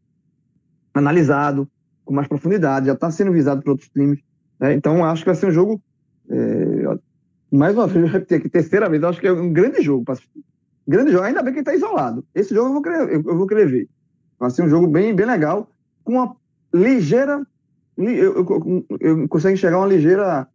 [0.93, 1.69] analisado
[2.05, 4.21] com mais profundidade, já está sendo visado por outros times.
[4.59, 4.75] Né?
[4.75, 5.81] Então, acho que vai ser um jogo.
[6.29, 6.35] É,
[7.57, 10.14] mais uma vez, eu repetir aqui, terceira vez, acho que é um grande jogo para
[10.14, 10.45] assistir.
[10.87, 12.25] Grande jogo, ainda bem que ele está isolado.
[12.35, 13.88] Esse jogo eu vou querer, eu, eu, vou querer ver.
[14.38, 15.69] Vai ser um jogo bem, bem legal,
[16.05, 16.37] com uma
[16.73, 17.45] ligeira.
[17.97, 20.47] Eu, eu, eu consigo enxergar uma ligeira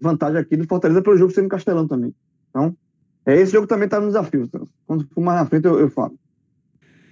[0.00, 2.14] vantagem aqui do Fortaleza pelo jogo ser no Castelão também.
[2.50, 2.76] Então,
[3.24, 4.48] é, esse jogo também está no desafio.
[4.86, 6.18] Quando for mais na frente, eu, eu falo.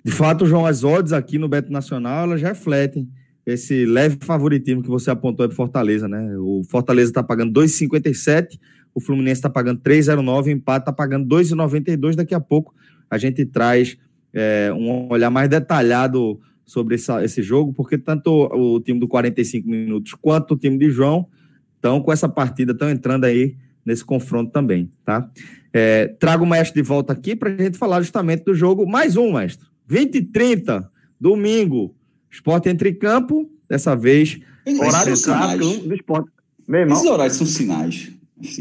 [0.04, 3.08] De fato, João, as odds aqui no Beto Nacional, elas refletem
[3.44, 6.36] esse leve favoritismo que você apontou para Fortaleza, né?
[6.38, 8.58] O Fortaleza está pagando 2,57,
[8.96, 12.14] o Fluminense está pagando 3,09, o empate está pagando 2,92.
[12.14, 12.74] Daqui a pouco
[13.10, 13.98] a gente traz
[14.32, 19.68] é, um olhar mais detalhado sobre essa, esse jogo, porque tanto o time do 45
[19.68, 21.28] minutos quanto o time de João
[21.74, 23.54] estão com essa partida, estão entrando aí
[23.84, 25.30] nesse confronto também, tá?
[25.74, 28.86] É, trago o mestre de volta aqui para a gente falar justamente do jogo.
[28.86, 29.66] Mais um, mestre.
[29.86, 31.94] 20 e 30, domingo.
[32.30, 34.40] Esporte entre campo, dessa vez.
[34.66, 36.30] Horário clássico do esporte.
[36.66, 36.96] Meu irmão.
[36.96, 38.15] Esses horários são sinais.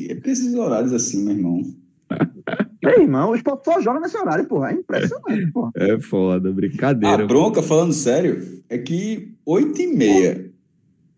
[0.09, 1.61] É porque esses horários assim, meu irmão.
[2.83, 4.71] Meu irmão, o esporte só joga nesse horário, porra.
[4.71, 5.71] É impressionante, porra.
[5.75, 7.23] É foda, brincadeira.
[7.23, 10.51] A bronca, falando sério, é que 8 e meia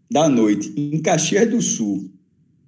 [0.10, 2.10] da noite em Caxias do Sul,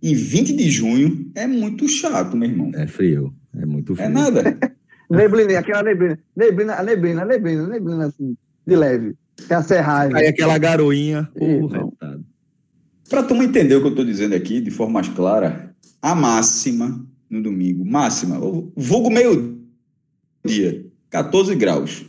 [0.04, 2.71] em 20 de junho, é muito chato, meu irmão.
[2.75, 3.34] É frio.
[3.58, 4.08] É muito é frio.
[4.08, 4.58] É nada.
[5.10, 6.19] neblina, aquela neblina.
[6.36, 9.15] Neblina, a neblina, a neblina, a neblina assim, de leve.
[9.49, 10.15] É a serragem.
[10.15, 11.30] Aí aquela garoinha.
[13.10, 15.68] Para tu entender o que eu estou dizendo aqui, de forma mais clara,
[16.01, 22.05] a máxima no domingo, máxima, o vulgo meio-dia, 14 graus.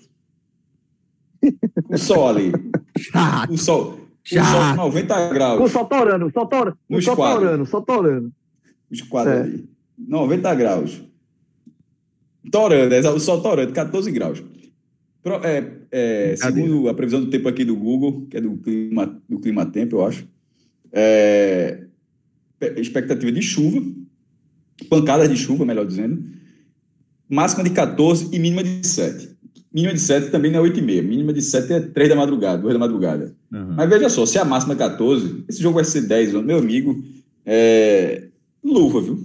[1.88, 2.52] O sol ali.
[2.98, 3.52] Chato.
[3.52, 4.00] O sol.
[4.22, 4.46] Chato.
[4.46, 5.60] O sol 90 graus.
[5.60, 6.78] O sol torando, o sol torando.
[6.88, 8.32] O sol torando, o sol torando.
[8.90, 9.40] Os quadros é.
[9.40, 9.68] ali.
[9.98, 11.02] 90 graus.
[12.50, 14.42] Torando, é o sol torando, 14 graus.
[15.42, 19.38] É, é, segundo a previsão do tempo aqui do Google, que é do clima, do
[19.38, 20.26] clima tempo, eu acho,
[20.90, 21.84] é,
[22.76, 23.82] expectativa de chuva,
[24.88, 26.22] pancadas de chuva, melhor dizendo,
[27.28, 29.30] máxima de 14 e mínima de 7.
[29.72, 32.16] Mínima de 7 também não é 8 e meia, mínima de 7 é 3 da
[32.16, 33.34] madrugada, 2 da madrugada.
[33.52, 33.74] Uhum.
[33.76, 37.02] Mas veja só, se a máxima é 14, esse jogo vai ser 10, meu amigo,
[37.46, 38.28] é,
[38.64, 39.18] luva, viu?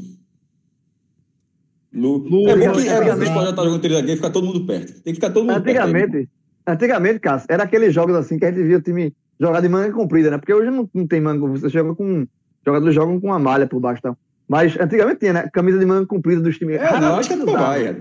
[1.92, 2.26] Lu...
[2.50, 5.02] É bom que é, às vezes pode estar jogando três zagueiros, ficar todo mundo perto.
[5.02, 6.30] Tem que ficar todo mundo antigamente, perto.
[6.68, 9.92] Antigamente, Cássio, era aqueles jogos assim que a gente via o time jogar de manga
[9.94, 10.38] comprida, né?
[10.38, 12.28] Porque hoje não, não tem manga, você joga com.
[12.66, 14.02] Jogadores jogam com uma malha por baixo.
[14.02, 14.16] Tá?
[14.48, 15.50] Mas antigamente tinha, né?
[15.52, 16.78] Camisa de manga comprida dos times.
[16.78, 17.96] É, não, acho que é vai.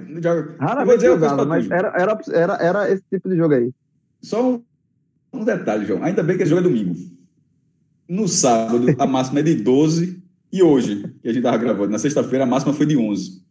[0.58, 3.70] Raramente usava, mas era, era, era, era esse tipo de jogo aí.
[4.20, 4.62] Só um,
[5.32, 6.02] um detalhe, João.
[6.02, 6.94] Ainda bem que esse jogo é domingo.
[8.08, 10.22] No sábado, a máxima é de 12
[10.52, 13.42] e hoje, que a gente tava gravando, na sexta-feira, a máxima foi de 11.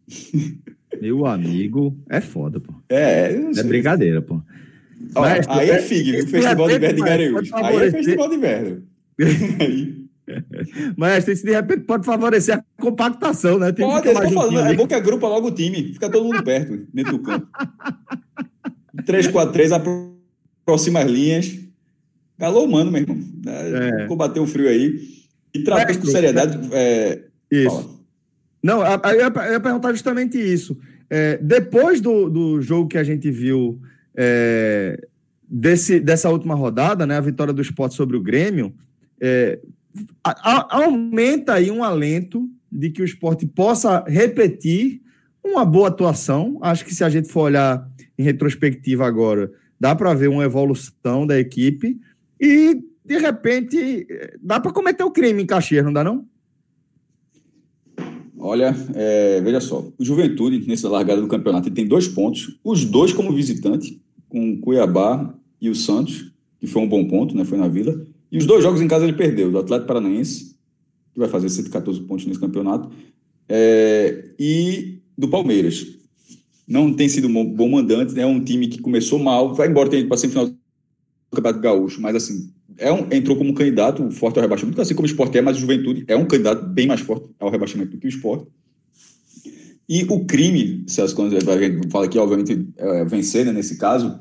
[1.02, 2.72] Meu amigo, é foda, pô.
[2.88, 4.40] É, é brincadeira, pô.
[5.14, 6.26] Mas, aí é FIG, viu?
[6.28, 7.52] Festival de Inverno de Garanhuns.
[7.52, 8.82] Aí é Festival de Inverno.
[10.96, 13.72] Mas isso de repente pode favorecer a compactação, né?
[13.72, 16.86] Tem pode, é, falando, é bom que agrupa logo o time, fica todo mundo perto,
[16.92, 17.46] dentro do campo.
[19.02, 20.08] 3-4-3,
[20.62, 21.58] aproxima as linhas.
[22.38, 23.18] Calor humano, meu irmão.
[23.46, 24.06] É.
[24.06, 24.98] Combater o frio aí.
[25.54, 26.58] E tratando com seriedade.
[26.72, 27.70] É, isso.
[27.70, 27.94] Fala.
[28.62, 30.76] Não, eu ia, eu ia perguntar justamente isso.
[31.10, 33.78] É, depois do, do jogo que a gente viu
[34.16, 34.98] é,
[35.48, 38.74] desse, dessa última rodada, né, a vitória do esporte sobre o Grêmio,
[39.20, 39.60] é,
[40.22, 45.00] a, a, aumenta aí um alento de que o esporte possa repetir
[45.44, 46.58] uma boa atuação.
[46.60, 51.26] Acho que se a gente for olhar em retrospectiva agora, dá para ver uma evolução
[51.26, 52.00] da equipe
[52.40, 54.06] e, de repente,
[54.40, 56.26] dá para cometer o crime em Caxias, não dá não?
[58.36, 63.12] Olha, é, veja só, o Juventude, nessa largada do campeonato, tem dois pontos, os dois
[63.12, 66.30] como visitante, com o Cuiabá e o Santos,
[66.60, 67.44] que foi um bom ponto, né?
[67.44, 68.06] Foi na Vila.
[68.34, 70.56] E os dois jogos em casa ele perdeu, do Atlético Paranaense,
[71.12, 72.90] que vai fazer 114 pontos nesse campeonato,
[73.48, 75.86] é, e do Palmeiras.
[76.66, 80.00] Não tem sido um bom mandante, é um time que começou mal, vai embora, tem
[80.00, 80.56] ido para semifinal do
[81.32, 85.10] Campeonato Gaúcho, mas assim, é um, entrou como candidato forte ao rebaixamento, assim como o
[85.10, 88.08] Sport é, mas o Juventude é um candidato bem mais forte ao rebaixamento do que
[88.08, 88.48] o Sport.
[89.88, 94.18] E o crime, Celso, quando a gente fala aqui, obviamente, é, vencer, né, nesse caso,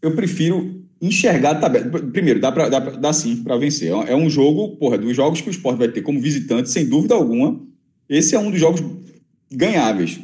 [0.00, 1.86] eu prefiro enxergar a tabela.
[2.12, 3.90] Primeiro, dá, pra, dá, dá sim para vencer.
[3.90, 7.14] É um jogo, porra, dos jogos que o Sport vai ter como visitante, sem dúvida
[7.14, 7.60] alguma,
[8.08, 8.82] esse é um dos jogos
[9.50, 10.20] ganháveis.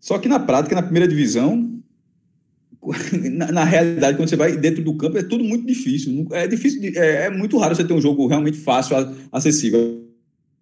[0.00, 1.80] Só que na prática, na primeira divisão,
[3.32, 6.26] na, na, realidade, quando você vai dentro do campo, é tudo muito difícil.
[6.32, 8.96] É difícil, é, é muito raro você ter um jogo realmente fácil,
[9.30, 10.02] acessível.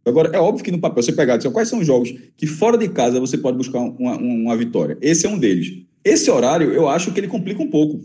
[0.04, 2.88] Agora, é óbvio que no papel você pegar, quais são os jogos que fora de
[2.88, 4.96] casa você pode buscar uma, uma, vitória.
[5.00, 5.82] Esse é um deles.
[6.04, 8.00] Esse horário, eu acho que ele complica um pouco.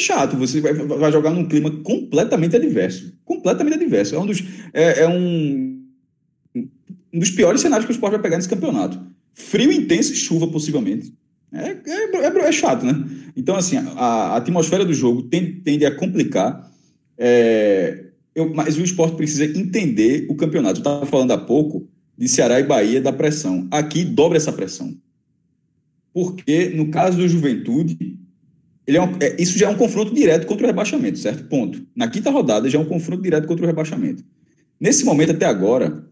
[0.00, 3.12] É, é chato, você vai, vai, jogar num clima completamente adverso.
[3.24, 4.14] Completamente adverso.
[4.14, 5.84] É um dos, é, é um,
[7.12, 9.00] um dos piores cenários que o esporte vai pegar nesse campeonato.
[9.34, 11.12] Frio intenso e chuva, possivelmente.
[11.52, 13.04] É, é, é, é chato, né?
[13.36, 16.70] Então, assim, a, a atmosfera do jogo tende, tende a complicar,
[17.18, 20.76] é, eu, mas o esporte precisa entender o campeonato.
[20.76, 23.66] Eu estava falando há pouco de Ceará e Bahia da pressão.
[23.70, 24.96] Aqui dobra essa pressão.
[26.12, 28.19] Porque, no caso do Juventude,
[28.90, 31.44] ele é, um, é isso já é um confronto direto contra o rebaixamento, certo?
[31.44, 31.80] Ponto.
[31.94, 34.24] Na quinta rodada já é um confronto direto contra o rebaixamento.
[34.80, 36.04] Nesse momento, até agora,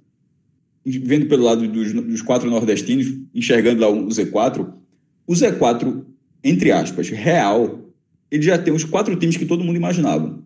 [0.86, 4.72] vendo pelo lado dos, dos quatro nordestinos, enxergando lá o Z4,
[5.26, 6.04] o Z4,
[6.44, 7.92] entre aspas, real,
[8.30, 10.38] ele já tem os quatro times que todo mundo imaginava,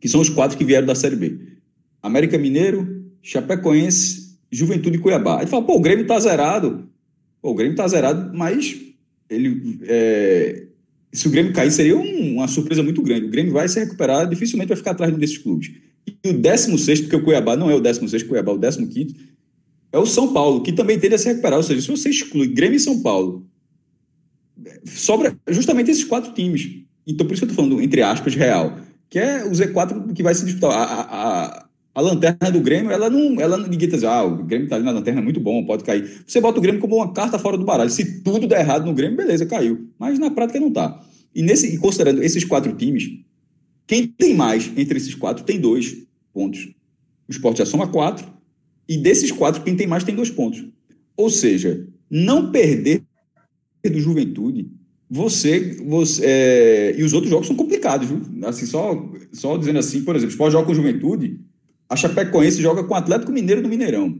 [0.00, 1.38] que são os quatro que vieram da Série B.
[2.02, 5.42] América Mineiro, Chapecoense, Juventude e Cuiabá.
[5.42, 6.88] Ele fala, pô, o Grêmio tá zerado.
[7.42, 8.80] Pô, o Grêmio tá zerado, mas
[9.28, 10.66] ele, é,
[11.12, 13.26] se o Grêmio cair, seria um, uma surpresa muito grande.
[13.26, 15.70] O Grêmio vai se recuperar, dificilmente vai ficar atrás desses clubes.
[16.24, 19.16] E o 16, porque o Cuiabá não é o 16, o Cuiabá é o 15,
[19.92, 21.58] é o São Paulo, que também tende a se recuperar.
[21.58, 23.46] Ou seja, se você exclui Grêmio e São Paulo,
[24.86, 26.82] sobra justamente esses quatro times.
[27.06, 28.78] Então, por isso que eu estou falando, entre aspas, real,
[29.10, 30.70] que é o Z4 que vai se disputar.
[30.70, 31.66] A, a, a
[32.00, 33.40] lanterna do Grêmio, ela não.
[33.40, 35.84] Ela, ninguém tá dizendo, ah, o Grêmio está ali na lanterna, é muito bom, pode
[35.84, 36.22] cair.
[36.26, 37.90] Você bota o Grêmio como uma carta fora do baralho.
[37.90, 39.88] Se tudo der errado no Grêmio, beleza, caiu.
[39.98, 41.04] Mas na prática não está.
[41.34, 43.10] E, nesse, e considerando esses quatro times,
[43.86, 45.96] quem tem mais entre esses quatro tem dois
[46.32, 46.70] pontos.
[47.28, 48.26] O esporte já soma quatro,
[48.88, 50.64] e desses quatro, quem tem mais tem dois pontos.
[51.16, 53.02] Ou seja, não perder
[53.84, 54.70] do Juventude,
[55.10, 55.76] você.
[55.84, 56.94] você é...
[56.98, 58.20] e os outros jogos são complicados, viu?
[58.46, 61.40] Assim, só, só dizendo assim, por exemplo, o esporte joga com Juventude,
[61.92, 64.18] a Chapecoense joga com o Atlético Mineiro do Mineirão.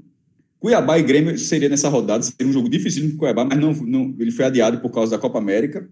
[0.61, 4.15] Cuiabá e Grêmio seria nessa rodada, seria um jogo difícil o Cuiabá, mas não, não,
[4.19, 5.89] ele foi adiado por causa da Copa América.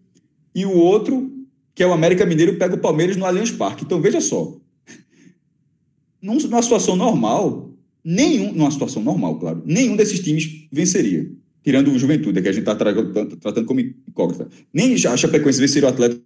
[0.54, 1.32] E o outro,
[1.74, 3.84] que é o América Mineiro, pega o Palmeiras no Allianz Parque.
[3.84, 4.54] Então, veja só.
[6.20, 7.72] Numa situação normal,
[8.04, 11.32] nenhum, numa situação normal, claro, nenhum desses times venceria.
[11.64, 14.48] Tirando o Juventude, que a gente está tratando como incógnita.
[14.70, 16.22] Nem a Chapecoense venceria o Atlético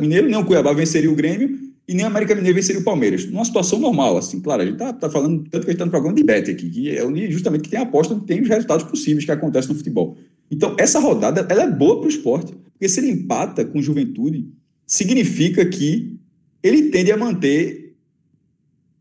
[0.00, 3.26] Mineiro, nem o Cuiabá venceria o Grêmio, e nem o América Mineiro venceria o Palmeiras.
[3.26, 5.84] Numa situação normal, assim, claro, a gente está tá falando, tanto que a gente está
[5.84, 8.86] no programa de bet aqui, que é justamente que tem a aposta, tem os resultados
[8.86, 10.16] possíveis que acontecem no futebol.
[10.50, 14.48] Então, essa rodada, ela é boa para o esporte, porque se ele empata com Juventude,
[14.86, 16.16] significa que
[16.62, 17.94] ele tende a manter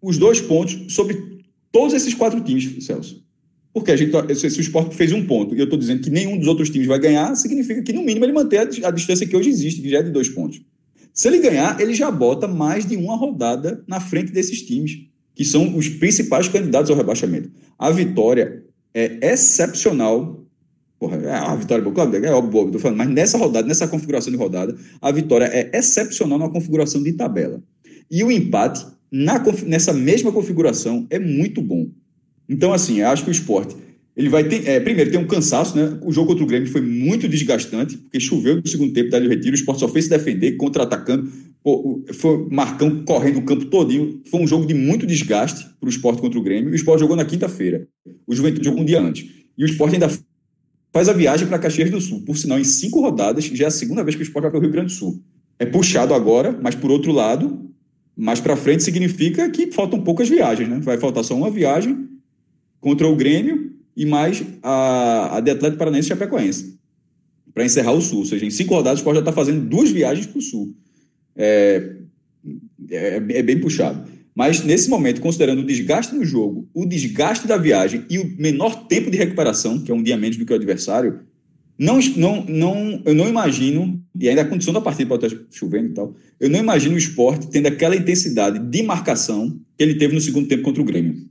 [0.01, 1.41] os dois pontos sobre
[1.71, 3.23] todos esses quatro times, Celso.
[3.73, 6.37] Porque a gente, se, o esporte fez um ponto e eu estou dizendo que nenhum
[6.37, 9.35] dos outros times vai ganhar, significa que, no mínimo, ele mantém a, a distância que
[9.35, 10.61] hoje existe, que já é de dois pontos.
[11.13, 15.45] Se ele ganhar, ele já bota mais de uma rodada na frente desses times, que
[15.45, 17.51] são os principais candidatos ao rebaixamento.
[17.77, 20.43] A vitória é excepcional.
[20.99, 21.83] Porra, é a vitória
[22.25, 26.39] é óbvio, tô falando, mas nessa rodada, nessa configuração de rodada, a vitória é excepcional
[26.39, 27.61] na configuração de tabela.
[28.09, 31.89] E o empate, na, nessa mesma configuração, é muito bom.
[32.47, 33.75] Então, assim, acho que o esporte
[34.15, 34.67] ele vai ter.
[34.67, 35.97] É, primeiro, tem um cansaço, né?
[36.03, 39.29] O jogo contra o Grêmio foi muito desgastante, porque choveu no segundo tempo, dali o
[39.29, 41.31] retiro, o esporte só fez se defender, contra-atacando.
[42.13, 44.21] Foi Marcão correndo o campo todinho.
[44.29, 46.71] Foi um jogo de muito desgaste para o esporte contra o Grêmio.
[46.71, 47.87] O esporte jogou na quinta-feira.
[48.27, 49.25] O Juventude jogou um dia antes.
[49.57, 50.09] E o esporte ainda
[50.91, 52.21] faz a viagem para Caxias do Sul.
[52.23, 54.59] Por sinal, em cinco rodadas, já é a segunda vez que o esporte vai para
[54.59, 55.23] o Rio Grande do Sul.
[55.57, 57.71] É puxado agora, mas por outro lado,
[58.15, 60.79] mais para frente significa que faltam poucas viagens, né?
[60.83, 62.09] Vai faltar só uma viagem
[62.79, 66.79] contra o Grêmio e mais a, a de Atlético Paranaense e Chapecoense,
[67.53, 68.19] para encerrar o Sul.
[68.19, 70.75] Ou seja, em cinco rodadas o Sport já está fazendo duas viagens para o Sul.
[71.35, 71.95] É,
[72.89, 74.07] é, é, bem puxado.
[74.35, 78.87] Mas, nesse momento, considerando o desgaste no jogo, o desgaste da viagem e o menor
[78.87, 81.19] tempo de recuperação, que é um dia menos do que o adversário,
[81.77, 85.89] não, não, não, eu não imagino, e ainda a condição da partida pode estar chovendo
[85.89, 90.13] e tal, eu não imagino o esporte tendo aquela intensidade de marcação que ele teve
[90.13, 91.27] no segundo tempo contra o Grêmio.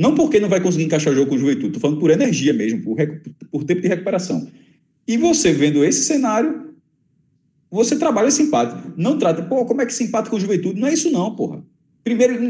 [0.00, 2.54] Não porque não vai conseguir encaixar o jogo com o Juventude, estou falando por energia
[2.54, 2.96] mesmo, por,
[3.52, 4.48] por tempo de recuperação.
[5.06, 6.70] E você vendo esse cenário,
[7.70, 8.82] você trabalha esse empate.
[8.96, 10.80] Não trata, pô, como é que se empata com o Juventude?
[10.80, 11.62] Não é isso não, porra.
[12.02, 12.40] Primeiro,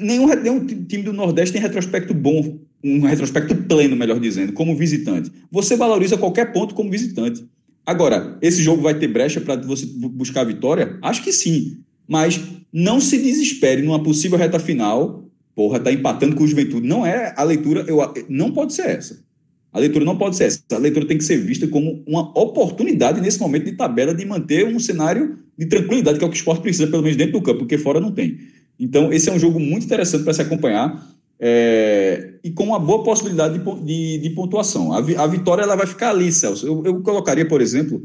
[0.00, 5.30] nenhum, nenhum time do Nordeste tem retrospecto bom, um retrospecto pleno, melhor dizendo, como visitante.
[5.52, 7.46] Você valoriza qualquer ponto como visitante.
[7.86, 10.98] Agora, esse jogo vai ter brecha para você buscar a vitória?
[11.00, 11.78] Acho que sim.
[12.08, 12.40] Mas
[12.72, 15.29] não se desespere numa possível reta final
[15.60, 16.88] porra, tá empatando com o Juventude.
[16.88, 17.98] Não é a leitura, eu,
[18.30, 19.22] não pode ser essa.
[19.70, 20.62] A leitura não pode ser essa.
[20.72, 24.66] A leitura tem que ser vista como uma oportunidade nesse momento de tabela de manter
[24.66, 27.42] um cenário de tranquilidade, que é o que o esporte precisa, pelo menos dentro do
[27.42, 28.38] campo, porque fora não tem.
[28.78, 31.06] Então, esse é um jogo muito interessante para se acompanhar
[31.38, 34.94] é, e com uma boa possibilidade de, de, de pontuação.
[34.94, 36.66] A, a, vitória ela vai ficar ali, Celso.
[36.66, 38.02] Eu, eu colocaria, por exemplo,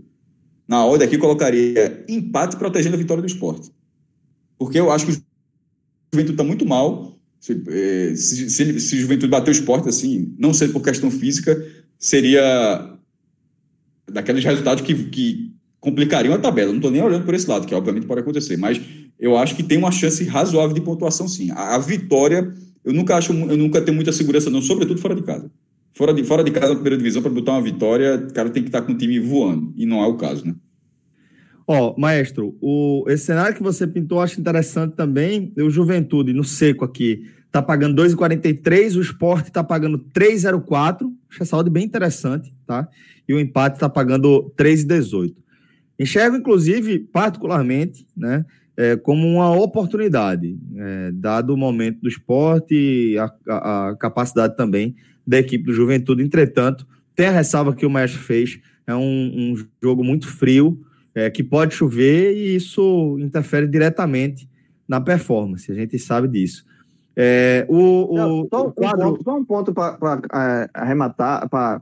[0.68, 3.72] na ordem aqui, colocaria empate protegendo a vitória do esporte.
[4.60, 5.24] Porque eu acho que o
[6.14, 7.15] Juventude está muito mal
[7.46, 11.64] se, é, se, se, se Juventude bater o esporte, assim, não ser por questão física,
[12.00, 12.98] seria
[14.12, 16.70] daqueles resultados que, que complicariam a tabela.
[16.70, 18.82] Não estou nem olhando por esse lado, que obviamente pode acontecer, mas
[19.20, 21.52] eu acho que tem uma chance razoável de pontuação, sim.
[21.52, 22.52] A, a vitória,
[22.84, 25.52] eu nunca acho, eu nunca tenho muita segurança, não, sobretudo fora de casa.
[25.94, 28.64] Fora de, fora de casa, na primeira divisão, para botar uma vitória, o cara tem
[28.64, 30.56] que estar com o time voando, e não é o caso, né?
[31.68, 35.52] Ó, maestro, o, esse cenário que você pintou, eu acho interessante também.
[35.58, 41.12] O Juventude, no seco aqui, tá pagando 2,43, o Esporte tá pagando 3,04.
[41.30, 42.88] Acho essa odd bem interessante, tá?
[43.28, 45.34] E o empate tá pagando 3,18.
[45.98, 48.46] Enxergo, inclusive, particularmente, né,
[48.78, 54.56] é, como uma oportunidade, é, dado o momento do esporte e a, a, a, capacidade
[54.58, 54.96] também
[55.26, 56.22] da equipe do Juventude.
[56.22, 56.86] Entretanto,
[57.16, 60.85] tem a ressalva que o Maestro fez, é um, um jogo muito frio,
[61.16, 64.48] é, que pode chover e isso interfere diretamente
[64.88, 66.66] na performance, a gente sabe disso.
[67.16, 69.00] É, o, o, Não, só, um quadro...
[69.00, 71.82] ponto, só um ponto para é, arrematar, para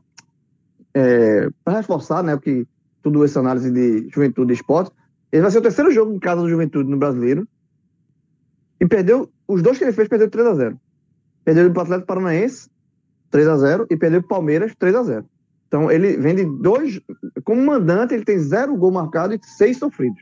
[0.93, 2.67] é, reforçar né, que
[3.01, 4.91] tudo essa análise de juventude e esporte.
[5.31, 7.47] Ele vai ser o terceiro jogo em casa do Juventude no Brasileiro.
[8.79, 10.79] E perdeu, os dois que ele fez, perdeu 3 a 0
[11.43, 12.69] Perdeu para o Atlético Paranaense,
[13.31, 15.25] 3 a 0 e perdeu para o Palmeiras, 3 a 0
[15.73, 17.01] Então ele vem de dois.
[17.43, 20.21] Como mandante, ele tem zero gol marcado e seis sofridos.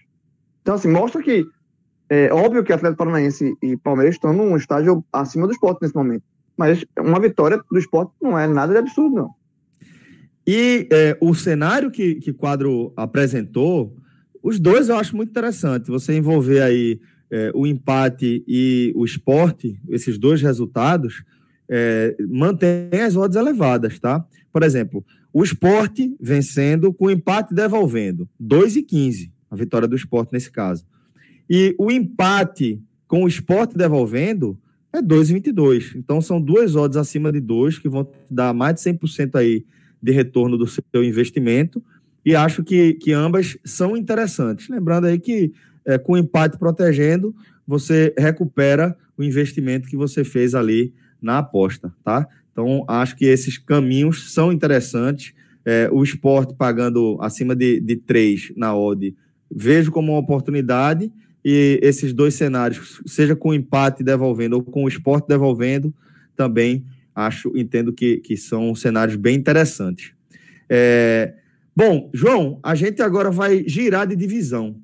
[0.61, 1.45] Então, assim, mostra que.
[2.07, 6.23] É óbvio que Atlético Paranaense e Palmeiras estão num estágio acima do esporte nesse momento.
[6.57, 9.29] Mas uma vitória do esporte não é nada de absurdo, não.
[10.47, 13.95] E é, o cenário que, que Quadro apresentou,
[14.41, 15.87] os dois eu acho muito interessante.
[15.87, 16.99] Você envolver aí
[17.29, 21.23] é, o empate e o esporte, esses dois resultados,
[21.69, 24.25] é, mantém as odds elevadas, tá?
[24.51, 29.95] Por exemplo, o esporte vencendo com o empate devolvendo, 2 e 15, a vitória do
[29.95, 30.85] esporte nesse caso.
[31.49, 34.57] E o empate com o esporte devolvendo
[34.93, 35.95] é 2,22.
[35.95, 39.65] Então são duas odds acima de 2 que vão dar mais de 100% aí
[40.01, 41.83] de retorno do seu investimento
[42.25, 44.69] e acho que, que ambas são interessantes.
[44.69, 45.53] Lembrando aí que
[45.85, 52.27] é, com empate protegendo, você recupera o investimento que você fez ali na aposta, tá?
[52.51, 55.33] Então, acho que esses caminhos são interessantes.
[55.63, 59.15] É, o esporte pagando acima de, de 3 na odd,
[59.49, 61.11] vejo como uma oportunidade.
[61.43, 65.93] E esses dois cenários, seja com empate devolvendo ou com o esporte devolvendo,
[66.35, 66.85] também
[67.15, 70.13] acho, entendo que, que são cenários bem interessantes.
[70.69, 71.33] É,
[71.75, 74.75] bom, João, a gente agora vai girar de divisão.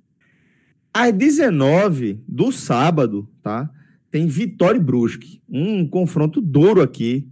[0.93, 3.70] Às 19 do sábado, tá?
[4.09, 5.41] Tem Vitória e Brusque.
[5.47, 7.28] Um confronto duro aqui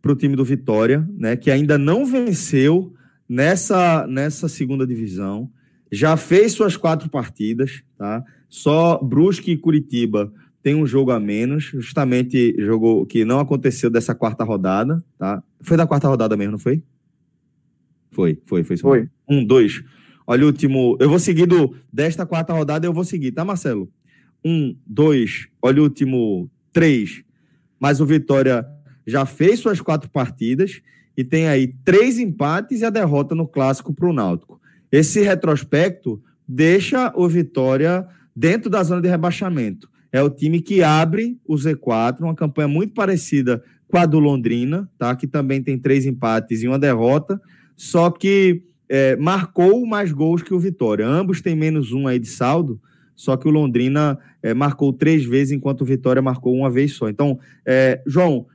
[0.00, 1.36] para o time do Vitória, né?
[1.36, 2.94] Que ainda não venceu
[3.28, 5.50] nessa, nessa segunda divisão.
[5.92, 8.24] Já fez suas quatro partidas, tá?
[8.48, 10.32] Só Brusque e Curitiba
[10.62, 15.42] tem um jogo a menos, justamente jogo que não aconteceu dessa quarta rodada, tá?
[15.62, 16.82] Foi da quarta rodada mesmo, não foi?
[18.10, 18.76] Foi, foi, foi.
[18.76, 19.08] Foi.
[19.28, 19.82] Um, dois.
[20.26, 20.96] Olha o último.
[21.00, 23.90] Eu vou seguir do, desta quarta rodada, eu vou seguir, tá, Marcelo?
[24.44, 25.48] Um, dois.
[25.62, 26.50] Olha o último.
[26.72, 27.22] Três.
[27.78, 28.66] Mas o Vitória
[29.10, 30.80] já fez suas quatro partidas
[31.16, 34.60] e tem aí três empates e a derrota no clássico para o Náutico.
[34.90, 41.38] Esse retrospecto deixa o Vitória dentro da zona de rebaixamento é o time que abre
[41.46, 45.14] o Z4, uma campanha muito parecida com a do Londrina, tá?
[45.14, 47.40] que também tem três empates e uma derrota,
[47.76, 51.06] só que é, marcou mais gols que o Vitória.
[51.06, 52.80] Ambos têm menos um aí de saldo,
[53.14, 57.08] só que o Londrina é, marcou três vezes, enquanto o Vitória marcou uma vez só.
[57.08, 58.46] Então, é, João,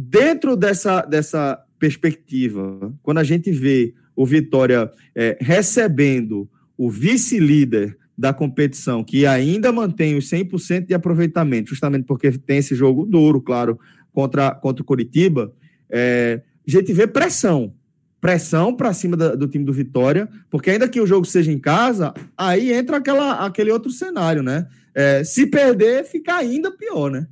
[0.00, 8.32] dentro dessa, dessa perspectiva, quando a gente vê o Vitória é, recebendo o vice-líder da
[8.32, 13.76] competição, que ainda mantém os 100% de aproveitamento, justamente porque tem esse jogo duro, claro,
[14.12, 15.52] contra, contra o Curitiba,
[15.90, 17.74] é, a gente vê pressão.
[18.20, 21.58] Pressão para cima da, do time do Vitória, porque ainda que o jogo seja em
[21.58, 24.66] casa, aí entra aquela, aquele outro cenário, né?
[24.94, 27.26] É, se perder, fica ainda pior, né?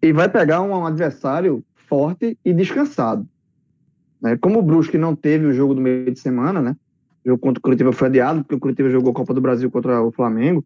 [0.00, 3.26] E vai pegar um adversário forte e descansado.
[4.20, 4.36] Né?
[4.36, 6.76] Como o Brusque não teve o jogo do meio de semana, né?
[7.24, 9.70] O jogo contra o Curitiba foi adiado, porque o Curitiba jogou a Copa do Brasil
[9.70, 10.64] contra o Flamengo.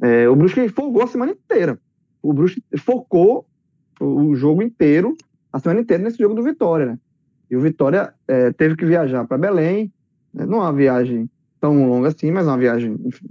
[0.00, 1.78] É, o Brusque folgou a semana inteira.
[2.22, 3.46] O Brusque focou
[4.00, 5.16] o jogo inteiro,
[5.52, 6.98] a semana inteira, nesse jogo do Vitória, né?
[7.50, 9.92] E o Vitória é, teve que viajar para Belém,
[10.32, 10.46] né?
[10.46, 11.28] não é uma viagem
[11.60, 12.98] tão longa assim, mas é uma viagem.
[13.04, 13.26] Enfim,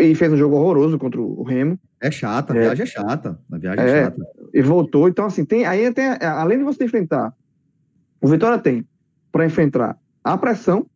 [0.00, 1.78] e fez um jogo horroroso contra o Remo.
[2.00, 3.38] É chata, a é, viagem é chata.
[3.50, 4.22] A viagem é, é, chata.
[4.52, 5.08] E voltou.
[5.08, 7.32] Então, assim, tem, aí tem, além de você enfrentar,
[8.20, 8.86] o Vitória tem
[9.30, 10.86] para enfrentar a pressão,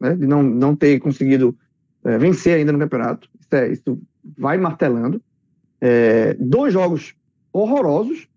[0.00, 1.56] né, de não, não ter conseguido
[2.04, 3.28] é, vencer ainda no campeonato.
[3.40, 3.98] Isso, é, isso
[4.36, 5.22] vai martelando.
[5.80, 7.14] É, dois jogos
[7.52, 8.28] horrorosos,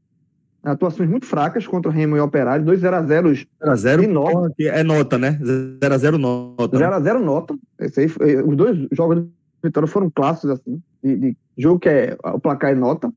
[0.63, 4.53] atuações muito fracas contra o Remo e Operário, dois 0x0 0 nota.
[4.59, 5.39] É nota, né?
[5.41, 6.77] 0x0 nota.
[6.77, 7.57] 0x0 nota.
[7.79, 9.29] Esse aí, os dois jogos de
[9.63, 13.11] vitória foram clássicos, assim, de, de jogo que é o placar é nota.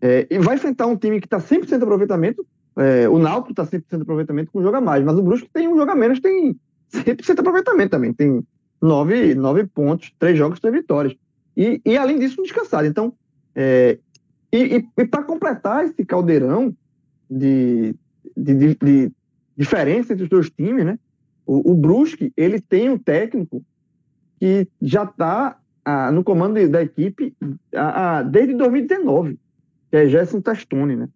[0.00, 2.46] É, e vai enfrentar um time que está 100% de aproveitamento.
[2.76, 5.50] É, o Náutico está 100% de aproveitamento com um jogo a mais, mas o Brusque
[5.52, 6.56] tem um jogo a menos, tem
[6.92, 8.12] 100% de aproveitamento também.
[8.12, 8.44] Tem
[8.80, 11.16] nove, nove pontos, três jogos, três vitórias.
[11.56, 12.86] E, e além disso, descansado.
[12.86, 13.12] Então,
[13.54, 13.98] é,
[14.52, 16.74] e, e, e para completar esse caldeirão
[17.28, 17.94] de,
[18.36, 19.12] de, de, de,
[19.56, 20.98] diferença entre os dois times, né?
[21.44, 23.64] O, o Brusque, ele tem um técnico
[24.38, 27.34] que já está ah, no comando da equipe
[27.74, 29.38] ah, desde 2019,
[29.90, 31.08] que é Gerson Testoni, né?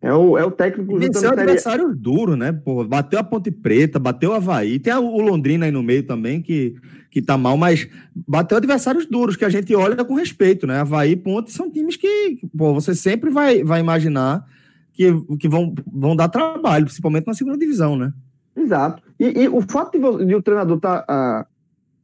[0.00, 0.98] É o, é o técnico...
[0.98, 2.52] Venceu adversário duro, né?
[2.52, 6.42] Pô, bateu a Ponte Preta, bateu o Havaí, tem o Londrina aí no meio também,
[6.42, 6.74] que,
[7.10, 10.80] que tá mal, mas bateu adversários duros, que a gente olha com respeito, né?
[10.80, 14.44] Havaí e Ponte são times que, pô, você sempre vai, vai imaginar
[14.92, 18.12] que, que vão, vão dar trabalho, principalmente na segunda divisão, né?
[18.54, 19.02] Exato.
[19.18, 21.46] E, e o fato de, de, o treinador estar tá,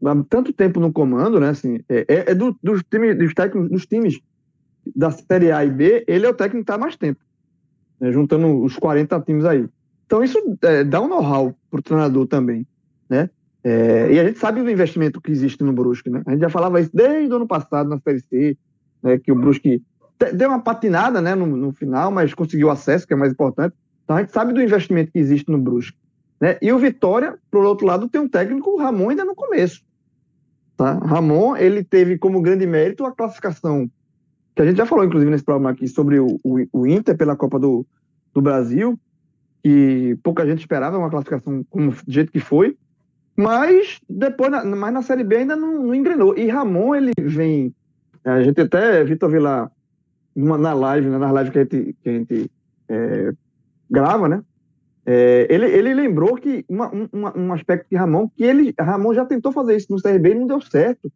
[0.04, 1.50] há tanto tempo no comando, né?
[1.50, 4.20] Assim, é, é, é do, dos, times, dos técnicos dos times
[4.94, 7.20] da Série A e B, ele é o técnico que está mais tempo,
[8.00, 9.66] né, juntando os 40 times aí.
[10.06, 12.66] Então isso é, dá um know-how para o treinador também,
[13.08, 13.30] né?
[13.64, 16.22] É, e a gente sabe do investimento que existe no Brusque, né?
[16.26, 18.58] A gente já falava isso desde o ano passado na Série C,
[19.02, 19.82] né, que o Brusque
[20.34, 23.74] deu uma patinada né, no, no, final, mas conseguiu acesso, que é mais importante.
[24.04, 25.96] Então a gente sabe do investimento que existe no Brusque.
[26.40, 26.58] Né?
[26.60, 29.82] E o Vitória, por outro lado, tem um técnico, o Ramon, ainda no começo.
[30.76, 30.94] Tá?
[30.94, 33.90] Ramon, ele teve como grande mérito a classificação,
[34.54, 37.36] que a gente já falou, inclusive, nesse programa aqui, sobre o, o, o Inter pela
[37.36, 37.86] Copa do,
[38.34, 38.98] do Brasil,
[39.62, 42.76] que pouca gente esperava uma classificação como, do jeito que foi,
[43.36, 46.36] mas depois, na, mas na Série B ainda não, não engrenou.
[46.36, 47.74] E Ramon, ele vem,
[48.24, 49.70] a gente até, Vitor Vilar,
[50.34, 51.18] na live, né,
[51.50, 52.50] que a gente, que a gente
[52.88, 53.32] é,
[53.90, 54.42] grava, né?
[55.04, 59.24] É, ele, ele lembrou que uma, uma, um aspecto de Ramon, que ele, Ramon já
[59.24, 61.12] tentou fazer isso no CRB e não deu certo.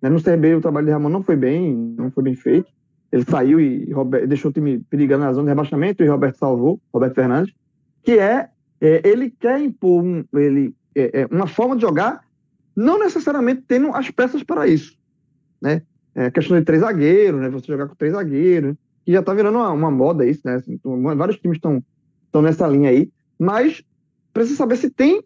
[0.00, 0.08] Né?
[0.08, 2.70] No CRB o trabalho de Ramon não foi bem, não foi bem feito.
[3.12, 6.80] Ele saiu e Robert, deixou o time perigando na zona de rebaixamento e Roberto salvou,
[6.92, 7.52] Roberto Fernandes,
[8.02, 8.48] que é,
[8.80, 12.24] é ele quer impor um, ele, é, é uma forma de jogar,
[12.74, 14.96] não necessariamente tendo as peças para isso.
[15.60, 15.82] Né?
[16.14, 17.48] É questão de três zagueiros, né?
[17.50, 18.74] Você jogar com três zagueiros,
[19.04, 20.54] que já tá virando uma, uma moda isso, né?
[20.54, 20.78] Assim,
[21.16, 23.82] vários times estão nessa linha aí, mas
[24.32, 25.22] precisa saber se tem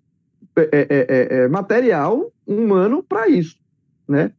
[0.56, 3.56] é, é, é material humano para isso,
[4.06, 4.32] né?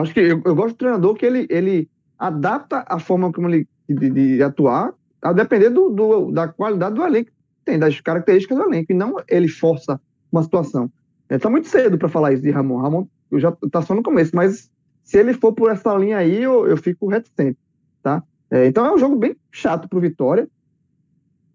[0.00, 1.88] Acho que eu, eu, gosto do treinador que ele, ele
[2.18, 4.92] adapta a forma como ele de, de atuar
[5.22, 7.30] a depender do, do, da qualidade do elenco,
[7.64, 10.00] tem das características do elenco, e não ele força
[10.32, 10.90] uma situação.
[11.28, 12.80] Está muito cedo para falar isso de Ramon.
[12.80, 14.70] Ramon já está só no começo, mas
[15.04, 17.58] se ele for por essa linha aí, eu, eu fico reticente,
[18.02, 18.22] tá?
[18.50, 20.48] É, então é um jogo bem chato para o Vitória,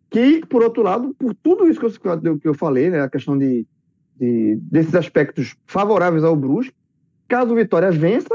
[0.09, 3.37] que, por outro lado, por tudo isso que eu, que eu falei, né, a questão
[3.37, 3.67] de,
[4.17, 6.73] de, desses aspectos favoráveis ao Brusque,
[7.27, 8.33] caso o Vitória vença,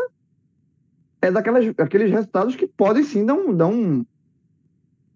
[1.22, 4.04] é daquelas, aqueles resultados que podem sim dar um, dar um,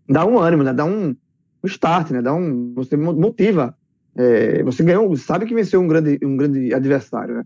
[0.08, 3.76] dar um ânimo, né, dar um, um start, né, dar um, você motiva,
[4.14, 7.44] é, você ganhou, sabe que venceu um grande, um grande adversário, né?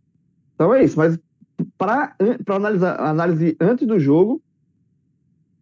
[0.55, 1.19] Então é isso, mas
[1.77, 2.15] para
[2.49, 4.43] analisar análise antes do jogo,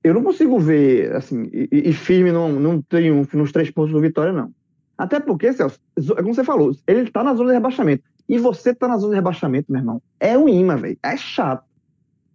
[0.03, 4.01] eu não consigo ver, assim, e, e firme num, num triunfo nos três pontos do
[4.01, 4.53] Vitória, não.
[4.97, 8.05] Até porque, Celso, é como você falou, ele está na zona de rebaixamento.
[8.29, 10.03] E você está na zona de rebaixamento, meu irmão.
[10.19, 10.99] É um imã, velho.
[11.03, 11.65] É chato.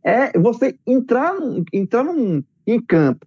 [0.03, 1.35] É você entrar,
[1.73, 3.25] entrar num, em campo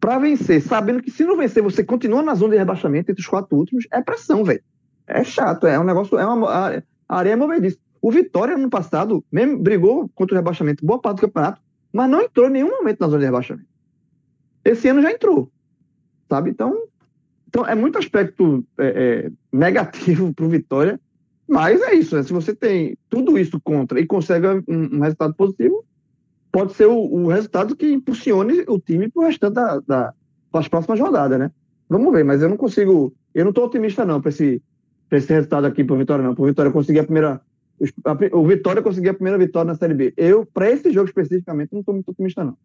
[0.00, 3.28] para vencer, sabendo que se não vencer, você continua na zona de rebaixamento entre os
[3.28, 4.62] quatro últimos, é pressão, velho.
[5.06, 7.76] É chato, é um negócio, é uma a, a areia movediça.
[8.00, 11.60] O Vitória, no passado, mesmo brigou contra o rebaixamento boa parte do campeonato,
[11.92, 13.68] mas não entrou em nenhum momento na zona de rebaixamento.
[14.64, 15.50] Esse ano já entrou,
[16.28, 16.50] sabe?
[16.50, 16.74] Então,
[17.48, 18.86] então é muito aspecto é,
[19.26, 20.98] é, negativo para o Vitória,
[21.50, 22.14] mas é isso.
[22.14, 22.22] Né?
[22.22, 25.84] Se você tem tudo isso contra e consegue um, um resultado positivo,
[26.52, 30.14] pode ser o, o, resultado que impulsione o time para o restante da, da,
[30.52, 31.50] das próximas rodadas, né?
[31.88, 33.12] Vamos ver, mas eu não consigo.
[33.34, 34.62] Eu não estou otimista, não, para esse,
[35.10, 36.36] esse resultado aqui para o Vitória, não.
[36.36, 37.40] Para o Vitória conseguir a primeira
[38.32, 40.12] o Vitória conseguiu a primeira vitória na Série B.
[40.16, 42.56] Eu, para esse jogo especificamente, não estou muito otimista, não.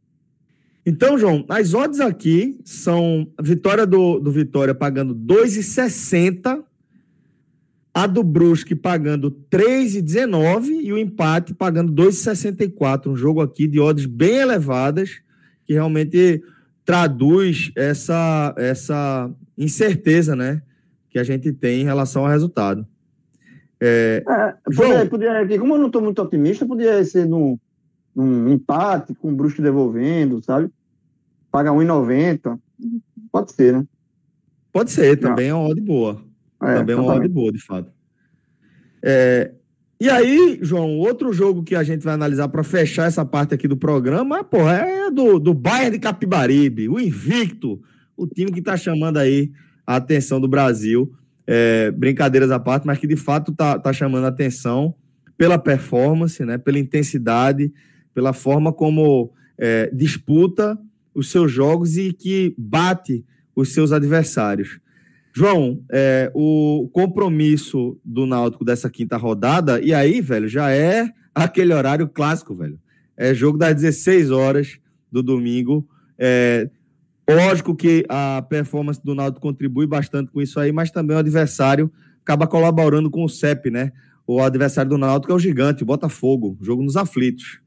[0.85, 6.63] Então, João, as odds aqui são a vitória do, do Vitória pagando 2,60,
[7.95, 13.07] a do Brusque pagando 3,19 e o empate pagando 2,64.
[13.07, 15.21] Um jogo aqui de odds bem elevadas,
[15.63, 16.43] que realmente
[16.83, 20.61] traduz essa, essa incerteza né,
[21.09, 22.85] que a gente tem em relação ao resultado.
[23.79, 27.57] É, é, podia, podia, como eu não estou muito otimista, podia ser num,
[28.13, 30.69] num empate, com o Brusque devolvendo, sabe?
[31.49, 32.59] Paga 1,90.
[33.31, 33.87] Pode ser, né?
[34.73, 36.21] Pode ser, também é uma odd boa.
[36.67, 37.91] É, também é uma odd boa, de fato.
[39.03, 39.51] É,
[39.99, 43.67] e aí, João, outro jogo que a gente vai analisar para fechar essa parte aqui
[43.67, 47.81] do programa, pô, é do, do Bayern de Capibaribe, o invicto,
[48.17, 49.51] o time que está chamando aí
[49.85, 51.13] a atenção do Brasil
[51.47, 54.95] é, brincadeiras à parte, mas que de fato está tá chamando a atenção
[55.37, 57.71] pela performance, né, pela intensidade,
[58.13, 60.77] pela forma como é, disputa
[61.13, 64.79] os seus jogos e que bate os seus adversários.
[65.37, 71.73] João, é, o compromisso do Náutico dessa quinta rodada, e aí, velho, já é aquele
[71.73, 72.79] horário clássico, velho.
[73.17, 74.79] É jogo das 16 horas
[75.11, 75.85] do domingo.
[76.17, 76.69] É,
[77.29, 81.91] lógico que a performance do Náutico contribui bastante com isso aí, mas também o adversário
[82.21, 83.91] acaba colaborando com o CEP, né?
[84.25, 87.59] O adversário do Náutico é o gigante, o Botafogo, jogo nos aflitos.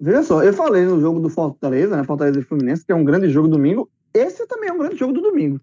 [0.00, 2.04] Veja só, eu falei no jogo do Fortaleza, né?
[2.04, 3.90] Fortaleza e Fluminense, que é um grande jogo domingo.
[4.14, 5.60] Esse também é um grande jogo do domingo.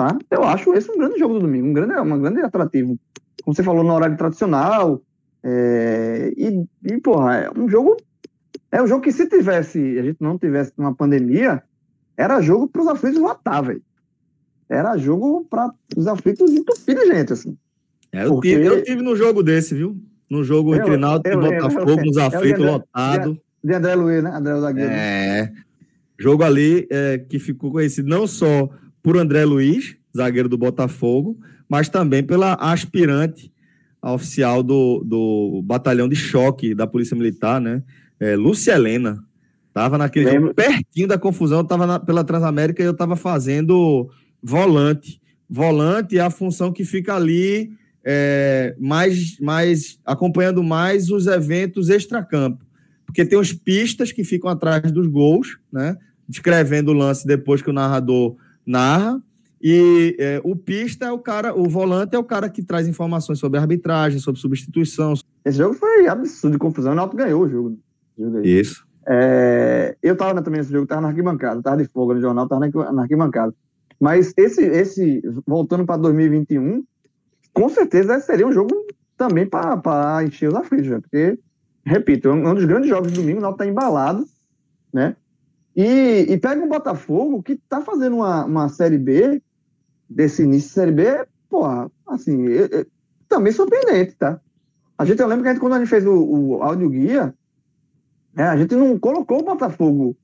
[0.00, 0.16] Tá?
[0.30, 2.98] Eu acho esse um grande jogo do domingo, um grande, um grande atrativo.
[3.44, 5.02] Como você falou, no horário tradicional.
[5.44, 7.98] É, e, e, porra, é um jogo.
[8.72, 11.62] É um jogo que se tivesse, a gente não tivesse uma pandemia,
[12.16, 13.82] era jogo para os aflitos lotar, velho.
[14.70, 17.58] Era jogo para os aflitos entupir de gente, assim.
[18.10, 18.54] É, eu, Porque...
[18.54, 19.98] tive, eu tive no jogo desse, viu?
[20.30, 23.36] No jogo entre Náutico e Botafogo, nos aflitos lotados.
[23.62, 24.30] De André Luiz, né?
[24.30, 24.90] André Zagueiro.
[24.90, 25.52] É.
[26.18, 28.70] Jogo ali é, que ficou conhecido não só
[29.02, 31.38] por André Luiz, zagueiro do Botafogo,
[31.68, 33.52] mas também pela aspirante
[34.02, 37.82] oficial do, do batalhão de choque da Polícia Militar, né?
[38.18, 39.22] É, Lúcia Helena.
[39.72, 44.10] Tava naquele jogo, pertinho da confusão, tava na, pela Transamérica e eu tava fazendo
[44.42, 45.20] volante.
[45.48, 47.70] Volante é a função que fica ali
[48.04, 52.64] é, mais, mais acompanhando mais os eventos extracampo.
[53.06, 55.96] Porque tem os pistas que ficam atrás dos gols, né?
[56.28, 58.36] Descrevendo o lance depois que o narrador
[58.66, 59.20] narra.
[59.62, 63.38] E é, o pista é o cara, o volante é o cara que traz informações
[63.38, 65.12] sobre arbitragem, sobre substituição.
[65.44, 67.78] Esse jogo foi absurdo de confusão, o Náutico ganhou o jogo.
[68.18, 68.86] jogo Isso.
[69.06, 72.66] É, eu tava também nesse jogo, tava na arquibancada, tava de fogo no jornal, tava
[72.92, 73.54] na arquibancada.
[74.00, 76.82] Mas esse, esse voltando para 2021,
[77.52, 78.74] com certeza seria um jogo
[79.16, 81.00] também para encher os aflitos, né?
[81.00, 81.38] porque,
[81.84, 84.24] repito, é um dos grandes jogos do domingo, o Náutico tá embalado,
[84.90, 85.14] né?
[85.76, 89.42] E, e pega um Botafogo que tá fazendo uma, uma Série B,
[90.08, 92.86] desse início de Série B, porra, assim, é, é,
[93.28, 94.40] também surpreendente, tá?
[94.98, 97.34] A gente, eu lembro que a gente, quando a gente fez o, o áudio guia,
[98.36, 100.16] é, a gente não colocou o Botafogo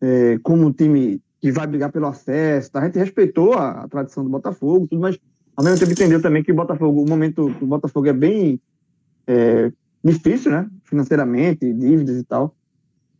[0.00, 2.80] é, como um time que vai brigar pelo acesso, tá?
[2.80, 5.18] a gente respeitou a, a, tradição do Botafogo, tudo, mas
[5.54, 8.60] ao mesmo tempo entendeu também que o Botafogo, o momento do Botafogo é bem
[9.26, 9.70] é,
[10.02, 10.68] difícil, né?
[10.84, 12.54] Financeiramente, dívidas e tal.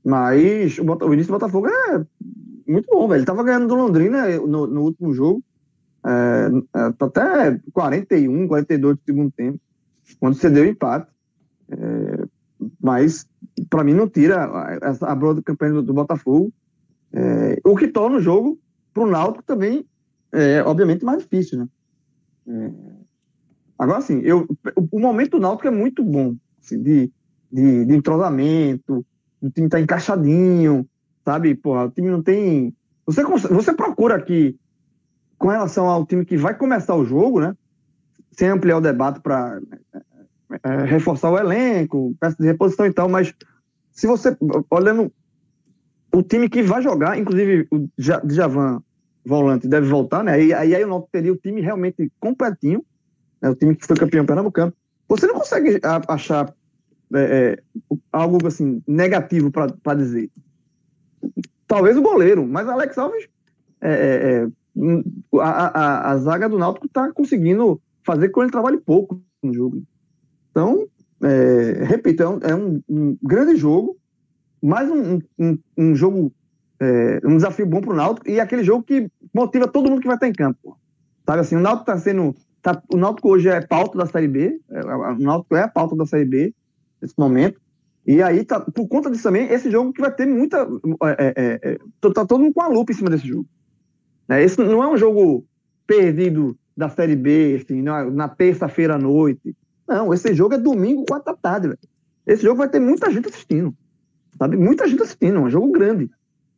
[0.06, 2.06] Mas o, o início do Botafogo é
[2.64, 3.18] muito bom, velho.
[3.18, 5.42] Ele tava ganhando do Londrina no, no último jogo.
[6.06, 9.58] É, até 41, 42 do segundo tempo,
[10.20, 11.10] quando você deu empate.
[11.68, 12.24] É,
[12.80, 13.28] mas,
[13.68, 16.52] para mim, não tira a, a do campanha do, do Botafogo.
[17.12, 18.60] É, o que torna o jogo,
[18.94, 19.84] para o Náutico, também,
[20.30, 22.72] é, obviamente, mais difícil, né?
[23.76, 24.46] Agora, assim, eu,
[24.76, 27.10] o, o momento do Náutico é muito bom, assim, de,
[27.50, 29.04] de, de entrosamento,
[29.40, 30.86] o time tá encaixadinho,
[31.24, 31.54] sabe?
[31.54, 32.74] Porra, o time não tem.
[33.06, 34.58] Você, você procura aqui,
[35.38, 37.56] com relação ao time que vai começar o jogo, né?
[38.32, 39.60] Sem ampliar o debate para
[40.50, 43.34] é, é, reforçar o elenco, peça de reposição e tal, mas
[43.92, 44.36] se você,
[44.70, 45.12] olhando
[46.12, 48.82] o time que vai jogar, inclusive o Djavan,
[49.24, 50.42] volante, deve voltar, né?
[50.42, 52.84] E aí, aí o Náutico teria o time realmente completinho,
[53.42, 53.50] né?
[53.50, 54.72] o time que foi campeão pernambucano.
[55.08, 56.54] Você não consegue achar
[57.14, 57.58] é, é,
[58.12, 60.30] algo assim negativo para dizer.
[61.66, 63.28] Talvez o goleiro, mas Alex Alves,
[63.80, 64.48] é, é, é
[65.40, 69.54] a, a, a, zaga do Náutico está conseguindo fazer com que ele trabalhe pouco no
[69.54, 69.82] jogo.
[70.50, 70.86] Então,
[71.22, 73.96] é, repito, é, um, um, grande jogo,
[74.62, 76.32] mais um, um, um jogo,
[77.24, 80.16] um desafio bom para o Náutico e aquele jogo que motiva todo mundo que vai
[80.16, 80.76] estar em campo.
[81.24, 82.34] Sabe assim, o Náutico está sendo.
[82.62, 86.04] Tá, o Náutico hoje é pauta da Série B, o Náutico é a pauta da
[86.04, 86.54] Série B,
[87.00, 87.60] nesse momento.
[88.06, 90.68] E aí, tá, por conta disso também, esse jogo que vai ter muita.
[91.18, 91.78] É, é, é,
[92.14, 93.46] tá todo mundo com a lupa em cima desse jogo.
[94.28, 94.42] Né?
[94.42, 95.44] Esse não é um jogo
[95.86, 99.56] perdido da Série B, assim, na, na terça-feira à noite.
[99.88, 101.78] Não, esse jogo é domingo, quatro da tarde, velho.
[102.26, 103.74] Esse jogo vai ter muita gente assistindo.
[104.38, 104.56] Sabe?
[104.56, 106.10] Muita gente assistindo, é um jogo grande.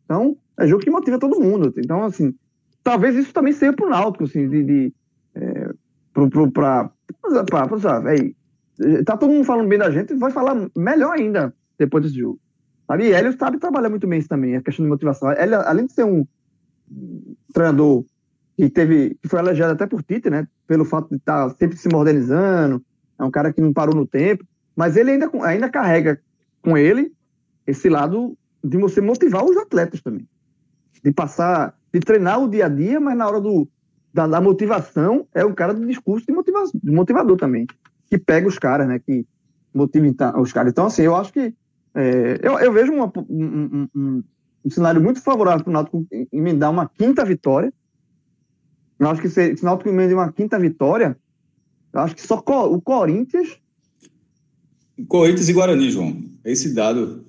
[0.05, 1.73] Então, é jogo que motiva todo mundo.
[1.77, 2.35] Então, assim,
[2.83, 4.65] talvez isso também seja pro Náutico, assim, de.
[4.65, 4.95] de
[5.35, 5.71] é,
[6.13, 6.91] pro, pro, pra,
[7.23, 8.13] pra, pra, pra, pra,
[9.05, 12.39] tá todo mundo falando bem da gente, vai falar melhor ainda depois desse jogo.
[12.87, 13.05] Sabe?
[13.05, 15.31] E Hélio sabe trabalhar muito bem isso também, a questão de motivação.
[15.33, 16.27] Ele, além de ser um
[17.53, 18.05] treinador
[18.57, 20.49] que teve, que foi elogiado até por Tite, né?
[20.67, 22.83] Pelo fato de estar tá sempre se modernizando,
[23.19, 26.21] é um cara que não parou no tempo, mas ele ainda, ainda carrega
[26.63, 27.13] com ele
[27.67, 30.27] esse lado de você motivar os atletas também.
[31.05, 33.69] De passar, de treinar o dia a dia, mas na hora do,
[34.13, 37.67] da, da, motivação é o cara do discurso de, motiva, de motivador também,
[38.09, 38.99] que pega os caras, né?
[38.99, 39.27] Que
[39.75, 40.07] motiva
[40.41, 40.73] os caras.
[40.73, 41.55] Então, assim, eu acho que
[41.95, 44.25] é, eu, eu, vejo uma, um, um,
[44.65, 47.73] um, cenário muito favorável para o Náutico emendar uma quinta vitória.
[48.99, 51.17] Eu acho que se, se o Náutico emenda uma quinta vitória,
[51.93, 53.59] eu acho que só o Corinthians.
[55.07, 56.23] Corinthians e Guarani, João.
[56.45, 57.25] Esse dado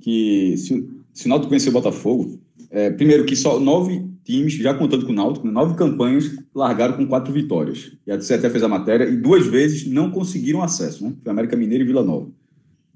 [0.00, 2.38] que se, se o Náutico vencer o Botafogo,
[2.70, 6.96] é, primeiro que só nove times, já contando com o Náutico, né, nove campanhas largaram
[6.96, 7.92] com quatro vitórias.
[8.06, 11.14] E a você até fez a matéria, e duas vezes não conseguiram acesso, né?
[11.22, 12.28] Foi América Mineira e Vila Nova.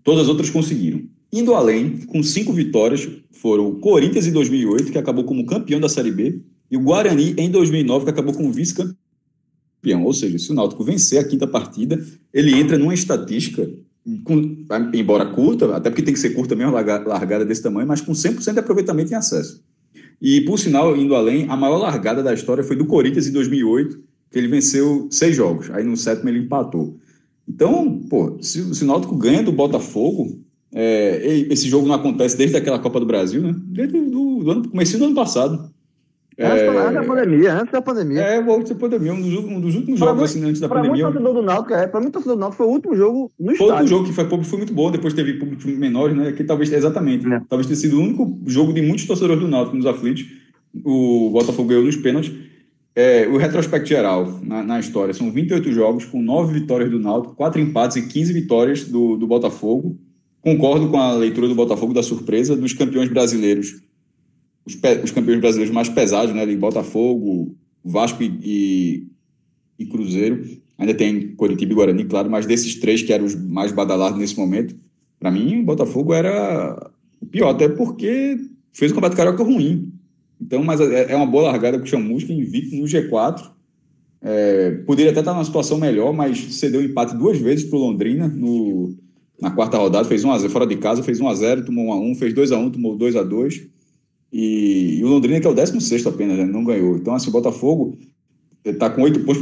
[0.03, 1.03] Todas as outras conseguiram.
[1.33, 5.89] Indo além, com cinco vitórias, foram o Corinthians em 2008, que acabou como campeão da
[5.89, 10.05] Série B, e o Guarani em 2009, que acabou como vice-campeão.
[10.05, 12.03] Ou seja, se o Náutico vencer a quinta partida,
[12.33, 13.69] ele entra numa estatística,
[14.25, 14.65] com,
[14.95, 18.53] embora curta, até porque tem que ser curta mesmo, largada desse tamanho, mas com 100%
[18.53, 19.65] de aproveitamento em acesso.
[20.21, 23.99] E, por sinal, indo além, a maior largada da história foi do Corinthians em 2008,
[24.31, 25.71] que ele venceu seis jogos.
[25.71, 26.97] Aí no sétimo ele empatou.
[27.49, 30.41] Então, pô, se, se o Náutico ganha do Botafogo,
[30.75, 33.55] é, esse jogo não acontece desde aquela Copa do Brasil, né?
[33.57, 35.71] Desde do, do ano, comecinho do ano passado.
[36.39, 38.21] Antes, é, da pandemia, antes da pandemia.
[38.21, 40.91] É, antes da pandemia, um dos, um dos últimos jogos, assim, antes da pandemia.
[40.91, 43.33] Para muito torcedor do Náutico, é, para muito torcedor do Náutico, foi o último jogo
[43.41, 43.67] no foi estádio.
[43.67, 46.33] Foi o último jogo que foi público, foi muito bom, depois teve público menores, né,
[46.33, 47.41] que talvez, exatamente, é.
[47.49, 50.27] talvez tenha sido o único jogo de muitos torcedores do Náutico nos aflitos,
[50.85, 52.33] o Botafogo ganhou nos pênaltis.
[52.95, 57.35] É, o retrospecto geral na, na, história são 28 jogos, com 9 vitórias do Náutico,
[57.35, 59.99] 4 empates e 15 vitórias do, do Botafogo.
[60.43, 63.83] Concordo com a leitura do Botafogo da surpresa dos campeões brasileiros
[64.67, 66.45] os, os campeões brasileiros mais pesados, né?
[66.45, 67.55] De Botafogo,
[67.85, 69.07] Vasco e,
[69.79, 70.45] e Cruzeiro.
[70.77, 74.37] Ainda tem Coritiba e Guarani, claro, mas desses três que eram os mais badalados nesse
[74.37, 74.75] momento,
[75.19, 76.91] para mim, o Botafogo era
[77.21, 78.37] o pior, até porque
[78.73, 79.93] fez um campeonato carioca ruim.
[80.41, 83.51] Então, mas é, é uma boa largada com o Chamusca, invicto no G4.
[84.21, 88.29] É, poderia até estar numa situação melhor, mas cedeu empate duas vezes para o Londrina
[88.29, 88.95] no,
[89.41, 92.99] na quarta rodada, fez 1x0 fora de casa, fez 1x0, tomou 1x1, fez 2x1, tomou
[92.99, 93.69] 2x2.
[94.33, 96.97] E, e, o Londrina, que é o 16 apenas, né, não ganhou.
[96.97, 97.99] Então, assim, o Botafogo
[98.65, 99.41] está com 8 pontos,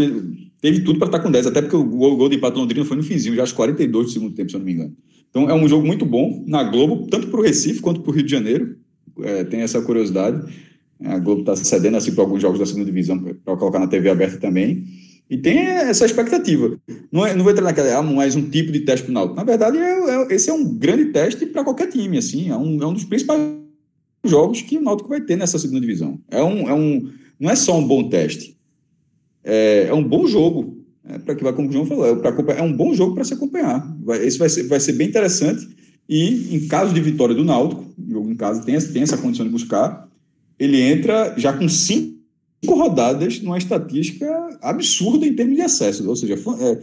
[0.60, 2.54] teve tudo para estar tá com 10, até porque o gol, o gol de empate
[2.54, 4.72] do Londrina foi no finzinho, já aos 42 do segundo tempo, se eu não me
[4.72, 4.94] engano.
[5.30, 8.14] Então, é um jogo muito bom na Globo, tanto para o Recife quanto para o
[8.14, 8.76] Rio de Janeiro.
[9.20, 10.40] É, tem essa curiosidade.
[11.02, 14.10] A Globo está cedendo assim para alguns jogos da segunda divisão para colocar na TV
[14.10, 14.84] aberta também.
[15.28, 16.78] E tem essa expectativa.
[17.10, 19.34] Não, é, não vou entrar naquela, ah, mais um tipo de teste para o.
[19.34, 22.18] Na verdade, é, é, esse é um grande teste para qualquer time.
[22.18, 23.40] Assim, é um, é um dos principais
[24.24, 26.18] jogos que o Náutico vai ter nessa segunda divisão.
[26.30, 28.56] É um, é um, não é só um bom teste,
[29.44, 30.82] é, é um bom jogo.
[31.06, 33.34] É, para que vai, como o João falou, é, é um bom jogo para se
[33.34, 33.86] acompanhar.
[34.02, 35.68] Vai, esse vai ser, vai ser bem interessante.
[36.08, 39.52] E em caso de vitória do Náutico, jogo em casa tem, tem essa condição de
[39.52, 40.08] buscar,
[40.58, 42.14] ele entra já com cinco
[42.66, 44.26] rodadas numa estatística
[44.62, 46.08] absurda em termos de acesso.
[46.08, 46.80] Ou seja, é,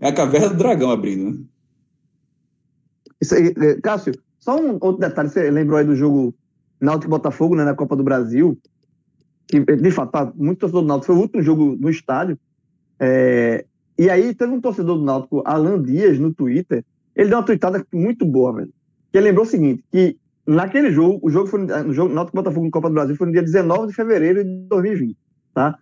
[0.06, 1.38] é a caverna do dragão abrindo, né?
[3.20, 6.34] Isso aí, é, Cássio, só um outro detalhe, você lembrou aí do jogo
[6.80, 8.58] Náutico Botafogo, né, na Copa do Brasil,
[9.46, 12.38] que, de fato, tá, muito torcedor do Náutico, foi o último jogo no estádio,
[12.98, 13.64] é,
[13.98, 17.84] e aí teve um torcedor do Náutico, Alan Dias, no Twitter, ele deu uma tweetada
[17.92, 18.72] muito boa, velho,
[19.12, 20.16] que ele lembrou o seguinte, que
[20.46, 23.32] naquele jogo, o jogo foi no jogo Náutico Botafogo no Copa do Brasil foi no
[23.32, 25.16] dia 19 de fevereiro de 2020,
[25.52, 25.78] tá?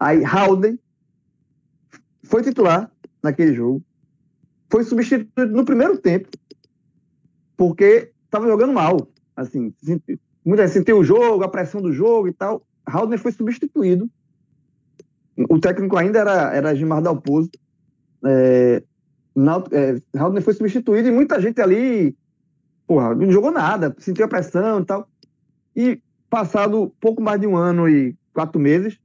[0.00, 0.78] Aí Howden
[2.22, 2.90] foi titular
[3.22, 3.82] naquele jogo,
[4.70, 6.28] foi substituído no primeiro tempo,
[7.56, 9.72] porque estava jogando mal, assim,
[10.48, 12.62] muita gente sentiu o jogo, a pressão do jogo e tal.
[12.86, 14.08] Haldner foi substituído.
[15.48, 17.50] O técnico ainda era, era Gilmar Dalpozo.
[18.24, 18.82] É,
[19.72, 22.16] é, foi substituído e muita gente ali,
[22.86, 25.08] porra, não jogou nada, sentiu a pressão e tal.
[25.76, 28.98] E passado pouco mais de um ano e quatro meses,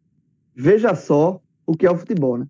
[0.55, 2.47] veja só o que é o futebol, né?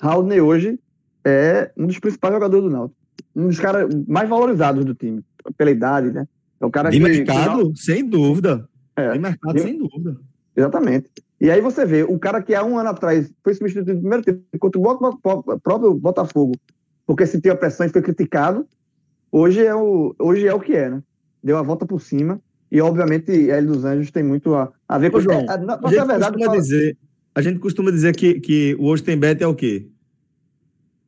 [0.00, 0.78] Haldner hoje
[1.24, 3.00] é um dos principais jogadores do Náutico.
[3.34, 5.22] Um dos caras mais valorizados do time,
[5.56, 6.26] pela idade, né?
[6.60, 7.80] É o cara de que, mercado, que...
[7.80, 8.68] sem dúvida.
[8.96, 10.16] É, de mercado, sem dúvida.
[10.56, 11.10] Exatamente.
[11.40, 14.24] E aí você vê, o cara que há um ano atrás foi substituído no primeiro
[14.24, 16.54] tempo contra o próprio Botafogo,
[17.06, 18.66] porque sentiu a pressão e foi criticado,
[19.30, 21.02] hoje é o, hoje é o que é, né?
[21.42, 22.40] Deu a volta por cima.
[22.72, 25.18] E, obviamente, Hélio dos Anjos tem muito a, a ver com...
[25.18, 26.58] Ô, João, é, a, a, gente verdade, fala...
[26.58, 26.96] dizer,
[27.34, 29.86] a gente costuma dizer que, que o hoje tem bet é o quê?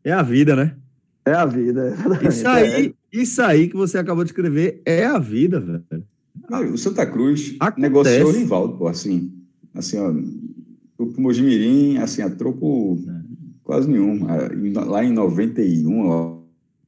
[0.05, 0.77] É a vida, né?
[1.25, 1.95] É a vida.
[2.23, 2.93] Isso aí, é.
[3.13, 6.73] Isso aí que você acabou de escrever é a vida, velho.
[6.73, 7.81] o Santa Cruz Acontece.
[7.81, 9.33] negociou o Rivaldo, pô, assim.
[9.75, 10.13] Assim, ó.
[10.99, 13.21] O Mojimirim, assim, a troco é.
[13.63, 14.27] quase nenhum.
[14.87, 16.39] Lá em 91, ó,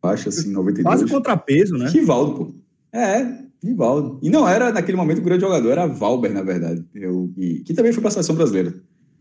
[0.02, 0.82] acho assim, 92.
[0.82, 1.88] Quase contrapeso, né?
[1.88, 2.54] Rivaldo, pô.
[2.92, 4.18] É, Rivaldo.
[4.22, 6.84] E não era, naquele momento, o grande jogador, era Valber, na verdade.
[6.94, 8.74] Eu, e, que também foi para a seleção brasileira.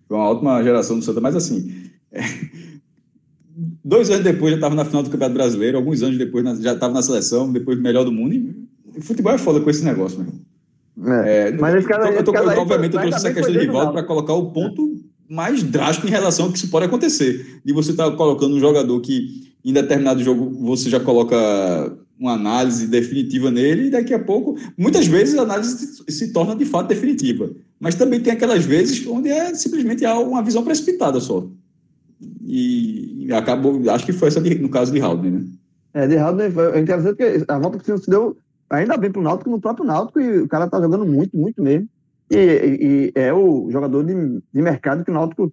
[0.08, 1.72] Foi uma ótima geração do Santa, mas assim.
[2.12, 2.22] É...
[3.84, 6.94] Dois anos depois já estava na final do Campeonato Brasileiro, alguns anos depois já estava
[6.94, 8.34] na seleção, depois melhor do mundo.
[8.34, 12.34] E futebol é foda com esse negócio, meu É, é, mas esse cara, eu tô,
[12.36, 16.08] eu tô, obviamente, eu trouxe essa questão de Rivaldo para colocar o ponto mais drástico
[16.08, 17.62] em relação ao que isso pode acontecer.
[17.64, 21.36] De você estar tá colocando um jogador que em determinado jogo você já coloca
[22.20, 26.66] uma análise definitiva nele e daqui a pouco, muitas vezes a análise se torna de
[26.66, 27.50] fato definitiva.
[27.80, 31.48] Mas também tem aquelas vezes onde é simplesmente uma visão precipitada só.
[32.46, 35.46] E, acabou, acho que foi essa de, no caso de Haldner, né?
[35.94, 38.38] É, de Haldner foi interessante que a volta que se deu
[38.70, 41.88] ainda bem pro Náutico, no próprio Náutico, e o cara tá jogando muito, muito mesmo.
[42.30, 44.14] E, e, e é o jogador de,
[44.54, 45.52] de mercado que o Náutico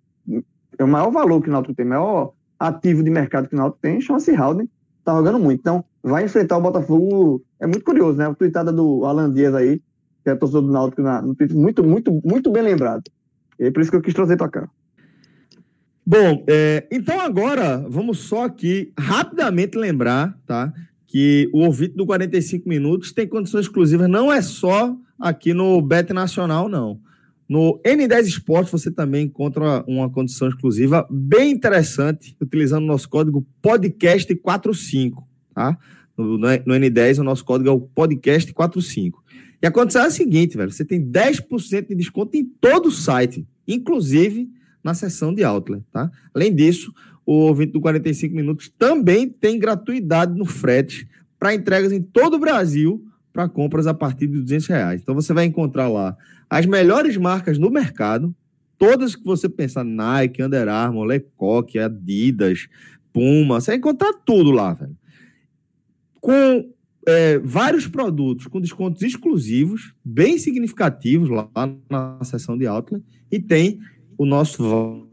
[0.79, 3.59] é o maior valor que o Náutico tem, o maior ativo de mercado que o
[3.59, 4.69] Náutico tem, chama-se Haldner,
[5.05, 5.61] tá jogando muito.
[5.61, 8.27] Então, vai enfrentar o Botafogo, é muito curioso, né?
[8.27, 9.81] A tuitada do Alan Dias aí,
[10.23, 13.05] que é torcedor do Náutico, na, no Twitter, muito, muito, muito bem lembrado.
[13.59, 14.69] É por isso que eu quis trazer para cá.
[16.09, 20.73] Bom, é, então agora vamos só aqui rapidamente lembrar, tá?
[21.05, 26.13] Que o ouvinte do 45 minutos tem condições exclusivas, não é só aqui no Bet
[26.13, 27.01] Nacional, não.
[27.49, 33.45] No N10 Esportes você também encontra uma condição exclusiva bem interessante, utilizando o nosso código
[33.61, 35.77] podcast45, tá?
[36.17, 39.15] No, no N10 o nosso código é o podcast45.
[39.61, 42.93] E a condição é a seguinte, velho, você tem 10% de desconto em todo o
[42.93, 44.55] site, inclusive
[44.87, 46.09] na seção de Outlet, tá?
[46.33, 46.95] Além disso,
[47.27, 51.09] o ouvinte do 45 minutos também tem gratuidade no frete
[51.41, 55.01] para entregas em todo o Brasil para compras a partir de 200 reais.
[55.03, 56.17] Então você vai encontrar lá
[56.49, 58.33] as melhores marcas no mercado,
[58.79, 62.69] todas que você pensar, Nike, Under Armour, Lecoq, Adidas,
[63.13, 64.97] Puma, você vai encontrar tudo lá, velho.
[66.21, 66.71] Com
[67.09, 71.49] é, vários produtos com descontos exclusivos, bem significativos lá
[71.91, 73.81] na seção de Outlet, e tem
[74.17, 75.07] o nosso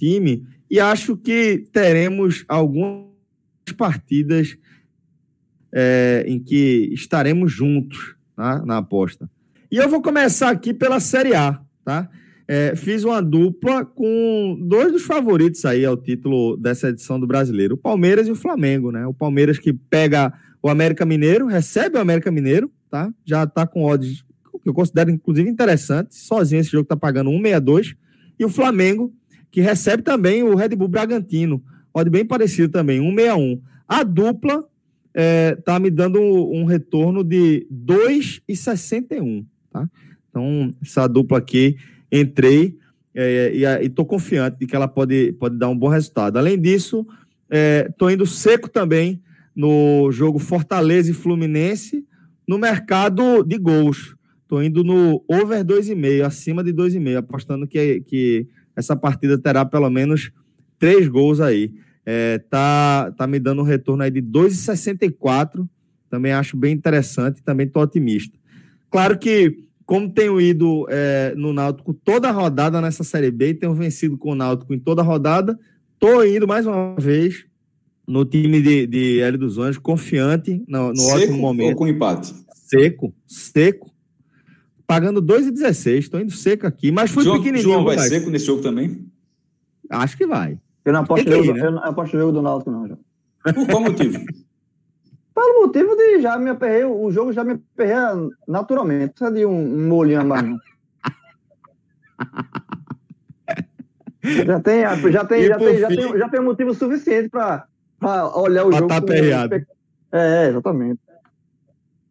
[0.00, 3.04] time e acho que teremos algumas
[3.76, 4.56] partidas
[5.70, 8.64] é, em que estaremos juntos tá?
[8.64, 9.28] na aposta.
[9.70, 12.08] E eu vou começar aqui pela Série A, tá?
[12.48, 17.74] É, fiz uma dupla com dois dos favoritos aí ao título dessa edição do Brasileiro,
[17.74, 19.06] o Palmeiras e o Flamengo, né?
[19.06, 23.12] O Palmeiras que pega o América Mineiro, recebe o América Mineiro, tá?
[23.26, 24.24] Já tá com odds
[24.62, 27.94] que eu considero inclusive interessante, sozinho esse jogo tá pagando 1,62,
[28.38, 29.12] e o Flamengo
[29.52, 31.62] que recebe também o Red Bull Bragantino.
[31.94, 33.60] Odd bem parecido também, 161.
[33.86, 34.66] A dupla
[35.14, 39.88] é, tá me dando um, retorno de 2,61, tá?
[40.30, 41.76] Então, essa dupla aqui,
[42.10, 42.78] entrei
[43.14, 46.38] é, e estou confiante de que ela pode, pode dar um bom resultado.
[46.38, 47.06] Além disso,
[47.90, 49.22] estou é, indo seco também
[49.54, 52.06] no jogo Fortaleza e Fluminense,
[52.48, 54.16] no mercado de gols.
[54.42, 59.88] Estou indo no over 2,5, acima de 2,5, apostando que, que essa partida terá pelo
[59.90, 60.30] menos
[60.78, 61.72] três gols aí.
[62.04, 65.68] É, tá, tá me dando um retorno aí de 2,64.
[66.10, 68.36] Também acho bem interessante, também estou otimista.
[68.90, 73.54] Claro que, como tenho ido é, no Náutico toda a rodada nessa Série B e
[73.54, 75.58] tenho vencido com o Náutico em toda a rodada,
[75.94, 77.46] estou indo mais uma vez
[78.06, 81.70] no time de, de Hélio dos Anjos, confiante no, no seco ótimo momento.
[81.70, 82.34] Ou com empate?
[82.52, 83.91] Seco, seco
[84.92, 85.98] pagando 2,16.
[85.98, 87.62] Estou indo seco aqui, mas fui João, pequenininho.
[87.62, 89.10] João vai seco nesse jogo também?
[89.88, 90.58] Acho que vai.
[90.84, 91.66] Eu não aposto, jogo, ir, né?
[91.66, 92.98] eu não aposto jogo do Náutico, não, João.
[93.54, 94.18] Por qual motivo?
[95.34, 97.96] Pelo motivo de já me aperrei, o jogo já me aperrei
[98.46, 99.14] naturalmente.
[99.14, 100.44] Precisa de um, um molhinho a mais.
[104.46, 107.66] já tem, já tem, já tem, já tem, já tem motivo suficiente para
[108.36, 108.88] olhar o pra jogo.
[108.88, 109.66] Tá aperreado.
[110.12, 111.00] É, exatamente.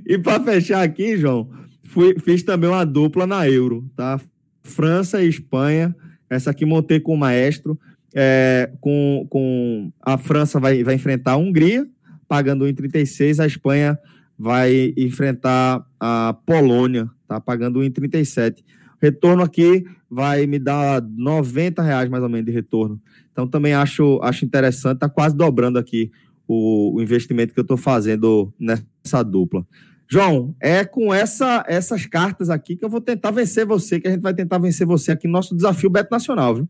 [0.05, 1.49] e para fechar aqui, João,
[1.85, 4.19] fui, fiz também uma dupla na Euro, tá?
[4.61, 5.95] França e Espanha.
[6.29, 7.79] Essa aqui montei com o maestro.
[8.13, 11.87] É, com, com a França vai, vai enfrentar a Hungria,
[12.27, 13.39] pagando 1,36.
[13.39, 13.97] A Espanha
[14.37, 17.39] vai enfrentar a Polônia, tá?
[17.39, 18.63] Pagando 1,37.
[19.01, 22.99] Retorno aqui vai me dar 90 reais mais ou menos de retorno.
[23.31, 26.11] Então também acho, acho interessante, tá quase dobrando aqui
[26.49, 29.65] o, o investimento que eu estou fazendo nessa dupla.
[30.07, 34.11] João, é com essa, essas cartas aqui que eu vou tentar vencer você, que a
[34.11, 36.69] gente vai tentar vencer você aqui no nosso desafio Beto Nacional, viu?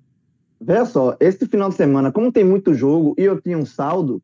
[0.59, 4.21] Veja só, esse final de semana, como tem muito jogo e eu tinha um saldo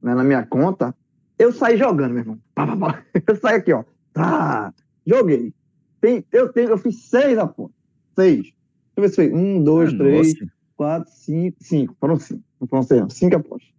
[0.00, 0.94] né, na minha conta,
[1.38, 2.38] eu saí jogando, meu irmão.
[3.26, 3.84] Eu saí aqui, ó.
[4.12, 4.72] Tá,
[5.06, 5.52] joguei.
[6.00, 7.76] Tem, eu, tenho, eu fiz seis apostas.
[8.14, 8.42] Seis.
[8.42, 8.54] Deixa
[8.96, 9.32] eu ver se foi.
[9.32, 10.52] Um, dois, ah, três, nossa.
[10.76, 11.56] quatro, cinco.
[11.60, 11.96] Cinco.
[12.00, 12.42] Foram cinco.
[12.60, 13.10] Não foram seis, não.
[13.10, 13.70] Cinco apostas.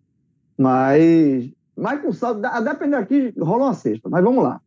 [0.57, 1.51] Mas.
[1.75, 4.09] Mas com saldo, a depender aqui, rola uma sexta.
[4.09, 4.61] Mas vamos lá.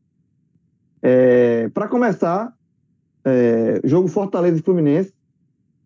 [1.02, 2.52] É, Para começar,
[3.24, 5.12] é, jogo Fortaleza e Fluminense.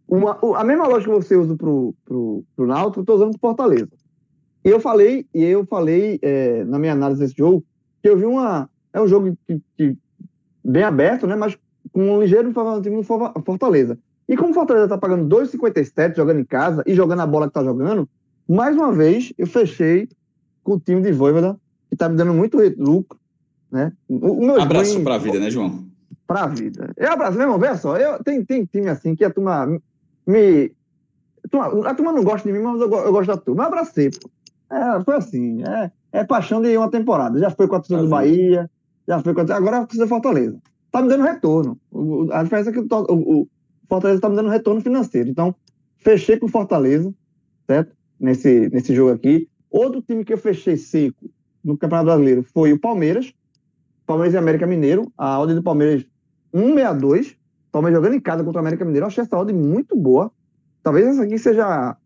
[0.07, 3.41] Uma, a mesma lógica que você usa pro, pro, pro Náutico, eu tô usando pro
[3.41, 3.91] Fortaleza.
[4.65, 7.65] E eu falei, e eu falei é, na minha análise desse jogo,
[8.03, 8.71] que eu vi uma.
[8.93, 9.99] É um jogo que, que
[10.65, 11.37] bem aberto, né?
[11.37, 11.59] Mas
[11.93, 13.99] com um ligeiro favoritismo Fortaleza.
[14.29, 17.51] E como o Fortaleza está pagando 2,57 jogando em casa e jogando a bola que
[17.51, 18.09] está jogando,
[18.55, 20.09] mais uma vez eu fechei
[20.63, 23.19] com o time de Voivoda, que está me dando muito lucro.
[23.71, 23.93] Né?
[24.09, 25.87] O, o abraço para a vida, né, João?
[26.27, 26.93] Para a vida.
[26.97, 29.67] Eu abraço, meu irmão, veja só, eu, tem, tem time assim que a turma
[30.27, 30.73] me.
[31.85, 33.63] A turma não gosta de mim, mas eu, eu gosto da turma.
[33.63, 34.31] Eu abracei, pô.
[34.71, 37.39] É, foi assim, é, é paixão de uma temporada.
[37.39, 38.71] Já foi com a torcida do Bahia,
[39.07, 39.57] já foi com a...
[39.57, 40.59] Agora precisa Fortaleza.
[40.91, 41.79] Tá me dando retorno.
[41.91, 43.49] O, a diferença é que o, o
[43.89, 45.31] Fortaleza tá me dando retorno financeiro.
[45.31, 45.55] Então,
[45.97, 47.13] fechei com o Fortaleza,
[47.67, 47.97] certo?
[48.19, 49.49] Nesse, nesse jogo aqui.
[49.71, 51.31] Outro time que eu fechei seco
[51.63, 53.33] no Campeonato Brasileiro foi o Palmeiras.
[54.07, 55.13] Palmeiras e América Mineiro.
[55.17, 56.05] A odd do Palmeiras
[56.53, 57.37] 162.
[57.71, 59.05] Palmeiras jogando em casa contra o América Mineiro.
[59.05, 60.33] Eu achei essa odd muito boa.
[60.83, 61.97] Talvez essa aqui seja.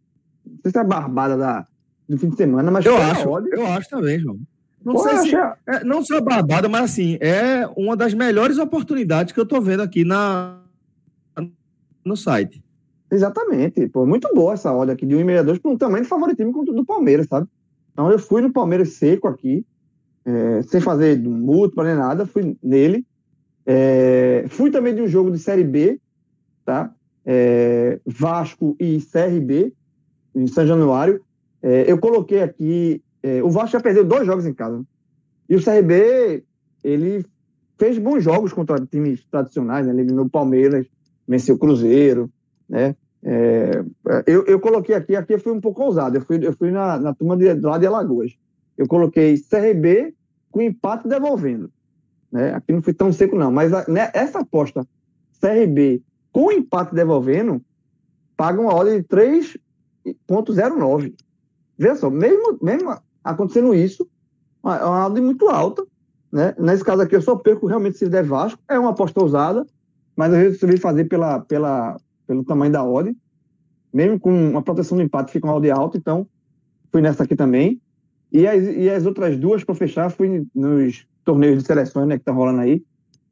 [0.45, 1.67] Não sei se é a barbada da,
[2.09, 4.39] do fim de semana, mas eu acho, eu acho também, João.
[4.85, 9.33] Não Pô, sei se é, não só barbada, mas assim, é uma das melhores oportunidades
[9.33, 10.59] que eu tô vendo aqui na
[12.05, 12.63] no site.
[13.13, 16.83] Exatamente, pô, muito boa essa ordem aqui de 1,62 com um tamanho de favoritismo do
[16.83, 17.47] Palmeiras, sabe?
[17.93, 19.67] Então eu fui no Palmeiras seco aqui,
[20.25, 23.05] é, sem fazer múltiplo nem nada, fui nele.
[23.67, 26.01] É, fui também de um jogo de Série B,
[26.65, 26.91] tá?
[27.27, 29.75] É, Vasco e CRB,
[30.35, 31.21] em São Januário.
[31.63, 33.03] É, eu coloquei aqui.
[33.23, 34.83] É, o Vasco já perdeu dois jogos em casa.
[35.51, 36.45] E o CRB,
[36.83, 37.27] ele
[37.79, 39.93] fez bons jogos contra times tradicionais, né?
[39.93, 40.87] eliminou o Palmeiras,
[41.29, 42.31] venceu o Cruzeiro,
[42.67, 42.97] né?
[43.25, 43.85] É,
[44.27, 46.99] eu, eu coloquei aqui, aqui eu fui um pouco ousado, eu fui, eu fui na,
[46.99, 48.33] na turma de, lá de Alagoas.
[48.77, 50.14] Eu coloquei CRB
[50.51, 51.70] com empate devolvendo.
[52.31, 52.55] Né?
[52.55, 54.87] Aqui não fui tão seco, não, mas a, né, essa aposta
[55.41, 56.03] CRB
[56.33, 57.62] com empate devolvendo
[58.37, 61.14] paga uma ordem de 3,09.
[61.79, 64.09] Veja só, mesmo, mesmo acontecendo isso,
[64.64, 65.87] é uma ordem muito alta.
[66.31, 66.55] Né?
[66.59, 68.61] Nesse caso aqui, eu só perco realmente se der Vasco.
[68.66, 69.66] É uma aposta ousada,
[70.16, 71.99] mas eu resolvi fazer pela, pela,
[72.33, 73.16] pelo tamanho da ordem.
[73.93, 75.99] Mesmo com uma proteção do empate, fica uma ordem alta.
[75.99, 76.26] Então,
[76.91, 77.80] fui nessa aqui também.
[78.33, 82.24] E as, e as outras duas, para fechar, fui nos torneios de seleções né, que
[82.24, 82.83] tá rolando aí.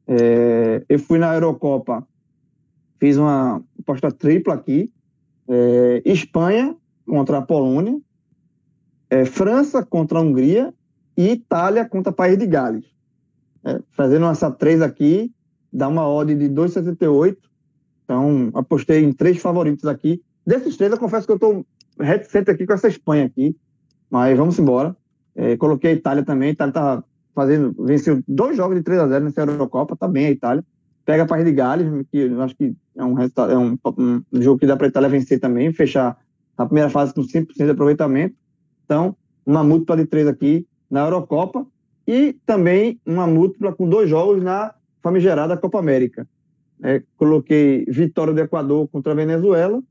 [0.07, 2.05] É, eu fui na Eurocopa,
[2.99, 4.91] fiz uma aposta tripla aqui.
[5.47, 6.75] É, Espanha
[7.05, 7.99] contra a Polônia
[9.11, 10.73] é, França contra a Hungria
[11.17, 12.85] e Itália contra o País de Gales.
[13.63, 15.31] É, fazendo essa três aqui,
[15.71, 17.37] dá uma odd de 2,78.
[18.11, 20.21] Então, apostei em três favoritos aqui.
[20.45, 21.65] Desses três, eu confesso que eu estou
[21.97, 23.55] reticente aqui com essa Espanha aqui.
[24.09, 24.93] Mas vamos embora.
[25.33, 26.49] É, coloquei a Itália também.
[26.49, 27.03] A Itália tá
[27.33, 30.61] fazendo, venceu dois jogos de 3 a 0 nessa Eurocopa, tá bem a Itália.
[31.05, 34.59] Pega a País de Gales, que eu acho que é um, é um, um jogo
[34.59, 36.17] que dá para a Itália vencer também, fechar
[36.57, 38.35] a primeira fase com 100% de aproveitamento.
[38.83, 41.65] Então, uma múltipla de três aqui na Eurocopa
[42.05, 46.27] e também uma múltipla com dois jogos na famigerada Copa América.
[46.83, 49.81] É, coloquei vitória do Equador contra a Venezuela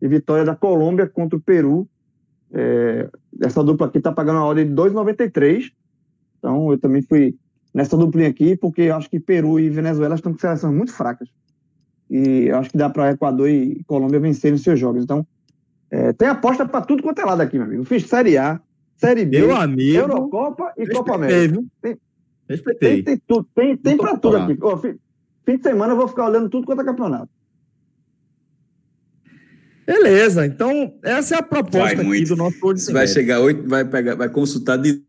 [0.00, 1.86] e vitória da Colômbia contra o Peru.
[2.52, 3.08] É,
[3.40, 5.70] essa dupla aqui está pagando a ordem de 2,93.
[6.38, 7.36] Então, eu também fui
[7.72, 11.28] nessa duplinha aqui, porque eu acho que Peru e Venezuela estão com seleções muito fracas.
[12.10, 15.04] E eu acho que dá para Equador e Colômbia vencerem seus jogos.
[15.04, 15.26] Então,
[15.90, 17.84] é, tem aposta para tudo quanto é lado aqui, meu amigo.
[17.84, 18.60] Fiz Série A,
[18.96, 21.62] Série B, meu amigo, Eurocopa e Copa América.
[21.80, 21.96] Tem,
[22.48, 23.02] Respeitei.
[23.02, 24.58] Tem, tem, tudo, tem, tem para tudo aqui.
[24.60, 24.98] Oh, fim,
[25.44, 27.28] fim, de semana eu vou ficar olhando tudo quanto é campeonato.
[29.86, 33.84] Beleza, então essa é a proposta vai aqui do nosso Você vai chegar oito, vai
[33.84, 35.02] pegar, vai consultar de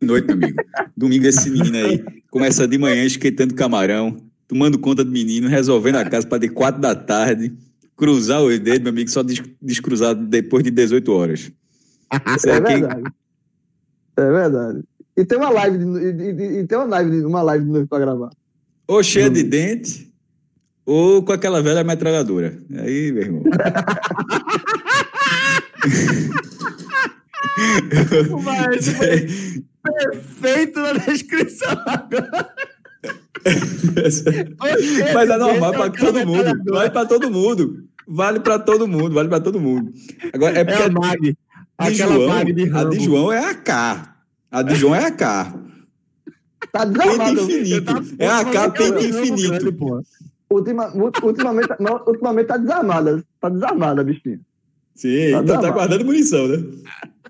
[0.00, 0.62] noite, meu amigo.
[0.96, 6.08] Domingo esse menino aí começa de manhã esquentando camarão, tomando conta do menino, resolvendo a
[6.08, 7.52] casa para de quatro da tarde
[7.96, 9.22] cruzar os dedos, meu amigo, só
[9.60, 11.52] descruzar depois de 18 horas.
[12.10, 13.02] é verdade.
[14.16, 14.84] É verdade.
[15.16, 17.98] E tem uma live, de, e, e, tem uma live, uma live de novo pra
[18.00, 18.30] gravar.
[18.86, 20.12] Ou cheia de dente,
[20.84, 22.58] ou com aquela velha metralhadora.
[22.78, 23.42] Aí, meu irmão.
[28.42, 28.88] Mas,
[29.82, 32.54] perfeito na descrição agora.
[35.14, 36.64] Mas é normal para todo mundo.
[36.72, 37.84] Vai para todo mundo.
[38.06, 39.92] Vale para todo mundo, vale para todo mundo.
[40.32, 41.20] Agora, é porque É a Mag.
[41.22, 41.36] de
[41.76, 43.00] Aquela João, Mag de a de.
[43.00, 44.16] João é a K.
[44.50, 45.54] A de João é a K.
[46.72, 47.40] Tá desarmado.
[47.40, 47.92] infinito.
[48.18, 50.00] É a pente infinito.
[50.50, 50.92] Ultima,
[51.22, 53.22] ultimamente, não, ultimamente tá desarmada.
[53.40, 54.40] Tá desarmada, bichinho.
[54.94, 56.62] Sim, Tá então tá guardando munição, né?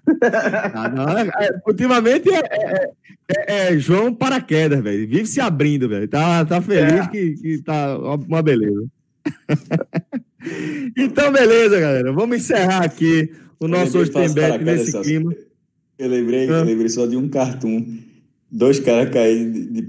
[0.75, 2.91] Ah, não, é- é- ultimamente é, é-
[3.29, 5.09] é- é João Paraquedas, velho.
[5.09, 6.07] Vive se abrindo, velho.
[6.07, 7.07] Tá, tá feliz É.
[7.09, 8.85] que, que tá uma- beleza.
[10.97, 12.13] então, beleza, galera.
[12.13, 15.35] Vamos encerrar aqui o nosso hoje tem bet nesse clima.
[15.99, 16.59] Eu lembrei, Ah.
[16.59, 17.87] eu lembrei só de um cartoon.
[18.57, 19.83] Dois caras caindo, de,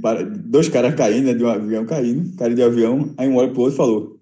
[0.43, 3.61] dois caras caindo, né, de um avião caindo, cara de avião, aí um olha pro
[3.61, 4.19] outro e falou: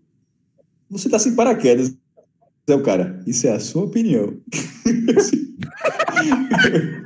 [0.90, 1.96] Você tá sem paraquedas.
[2.68, 4.38] É o cara, isso é a sua opinião.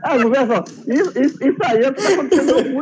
[0.04, 2.74] Ah, só, isso, isso, isso aí é tá acontecendo em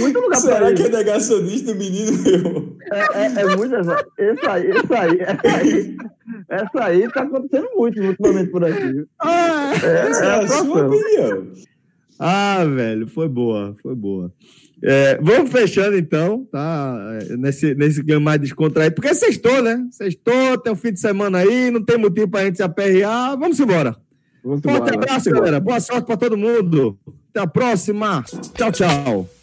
[0.00, 2.76] muito, lugar Será que é negacionista, menino meu?
[2.92, 3.74] É, é, é muito.
[3.74, 5.96] Isso aí, isso aí, essa aí,
[6.50, 9.04] essa aí tá acontecendo muito ultimamente por aqui.
[9.20, 11.52] Ah, É, Essa é é a a sua opinião.
[12.18, 14.32] Ah, velho, foi boa, foi boa.
[14.84, 16.96] É, vamos fechando então, tá?
[17.20, 19.86] É, Nesse, nesse clima mais descontraído, porque sextou, né?
[19.90, 23.38] Sextou, tem um fim de semana aí, não tem motivo pra gente se aperrear.
[23.38, 23.96] Vamos embora.
[24.44, 24.94] Vamos Forte embora.
[24.96, 25.60] abraço, galera.
[25.60, 26.98] Boa sorte pra todo mundo.
[27.30, 28.24] Até a próxima.
[28.54, 29.41] Tchau, tchau.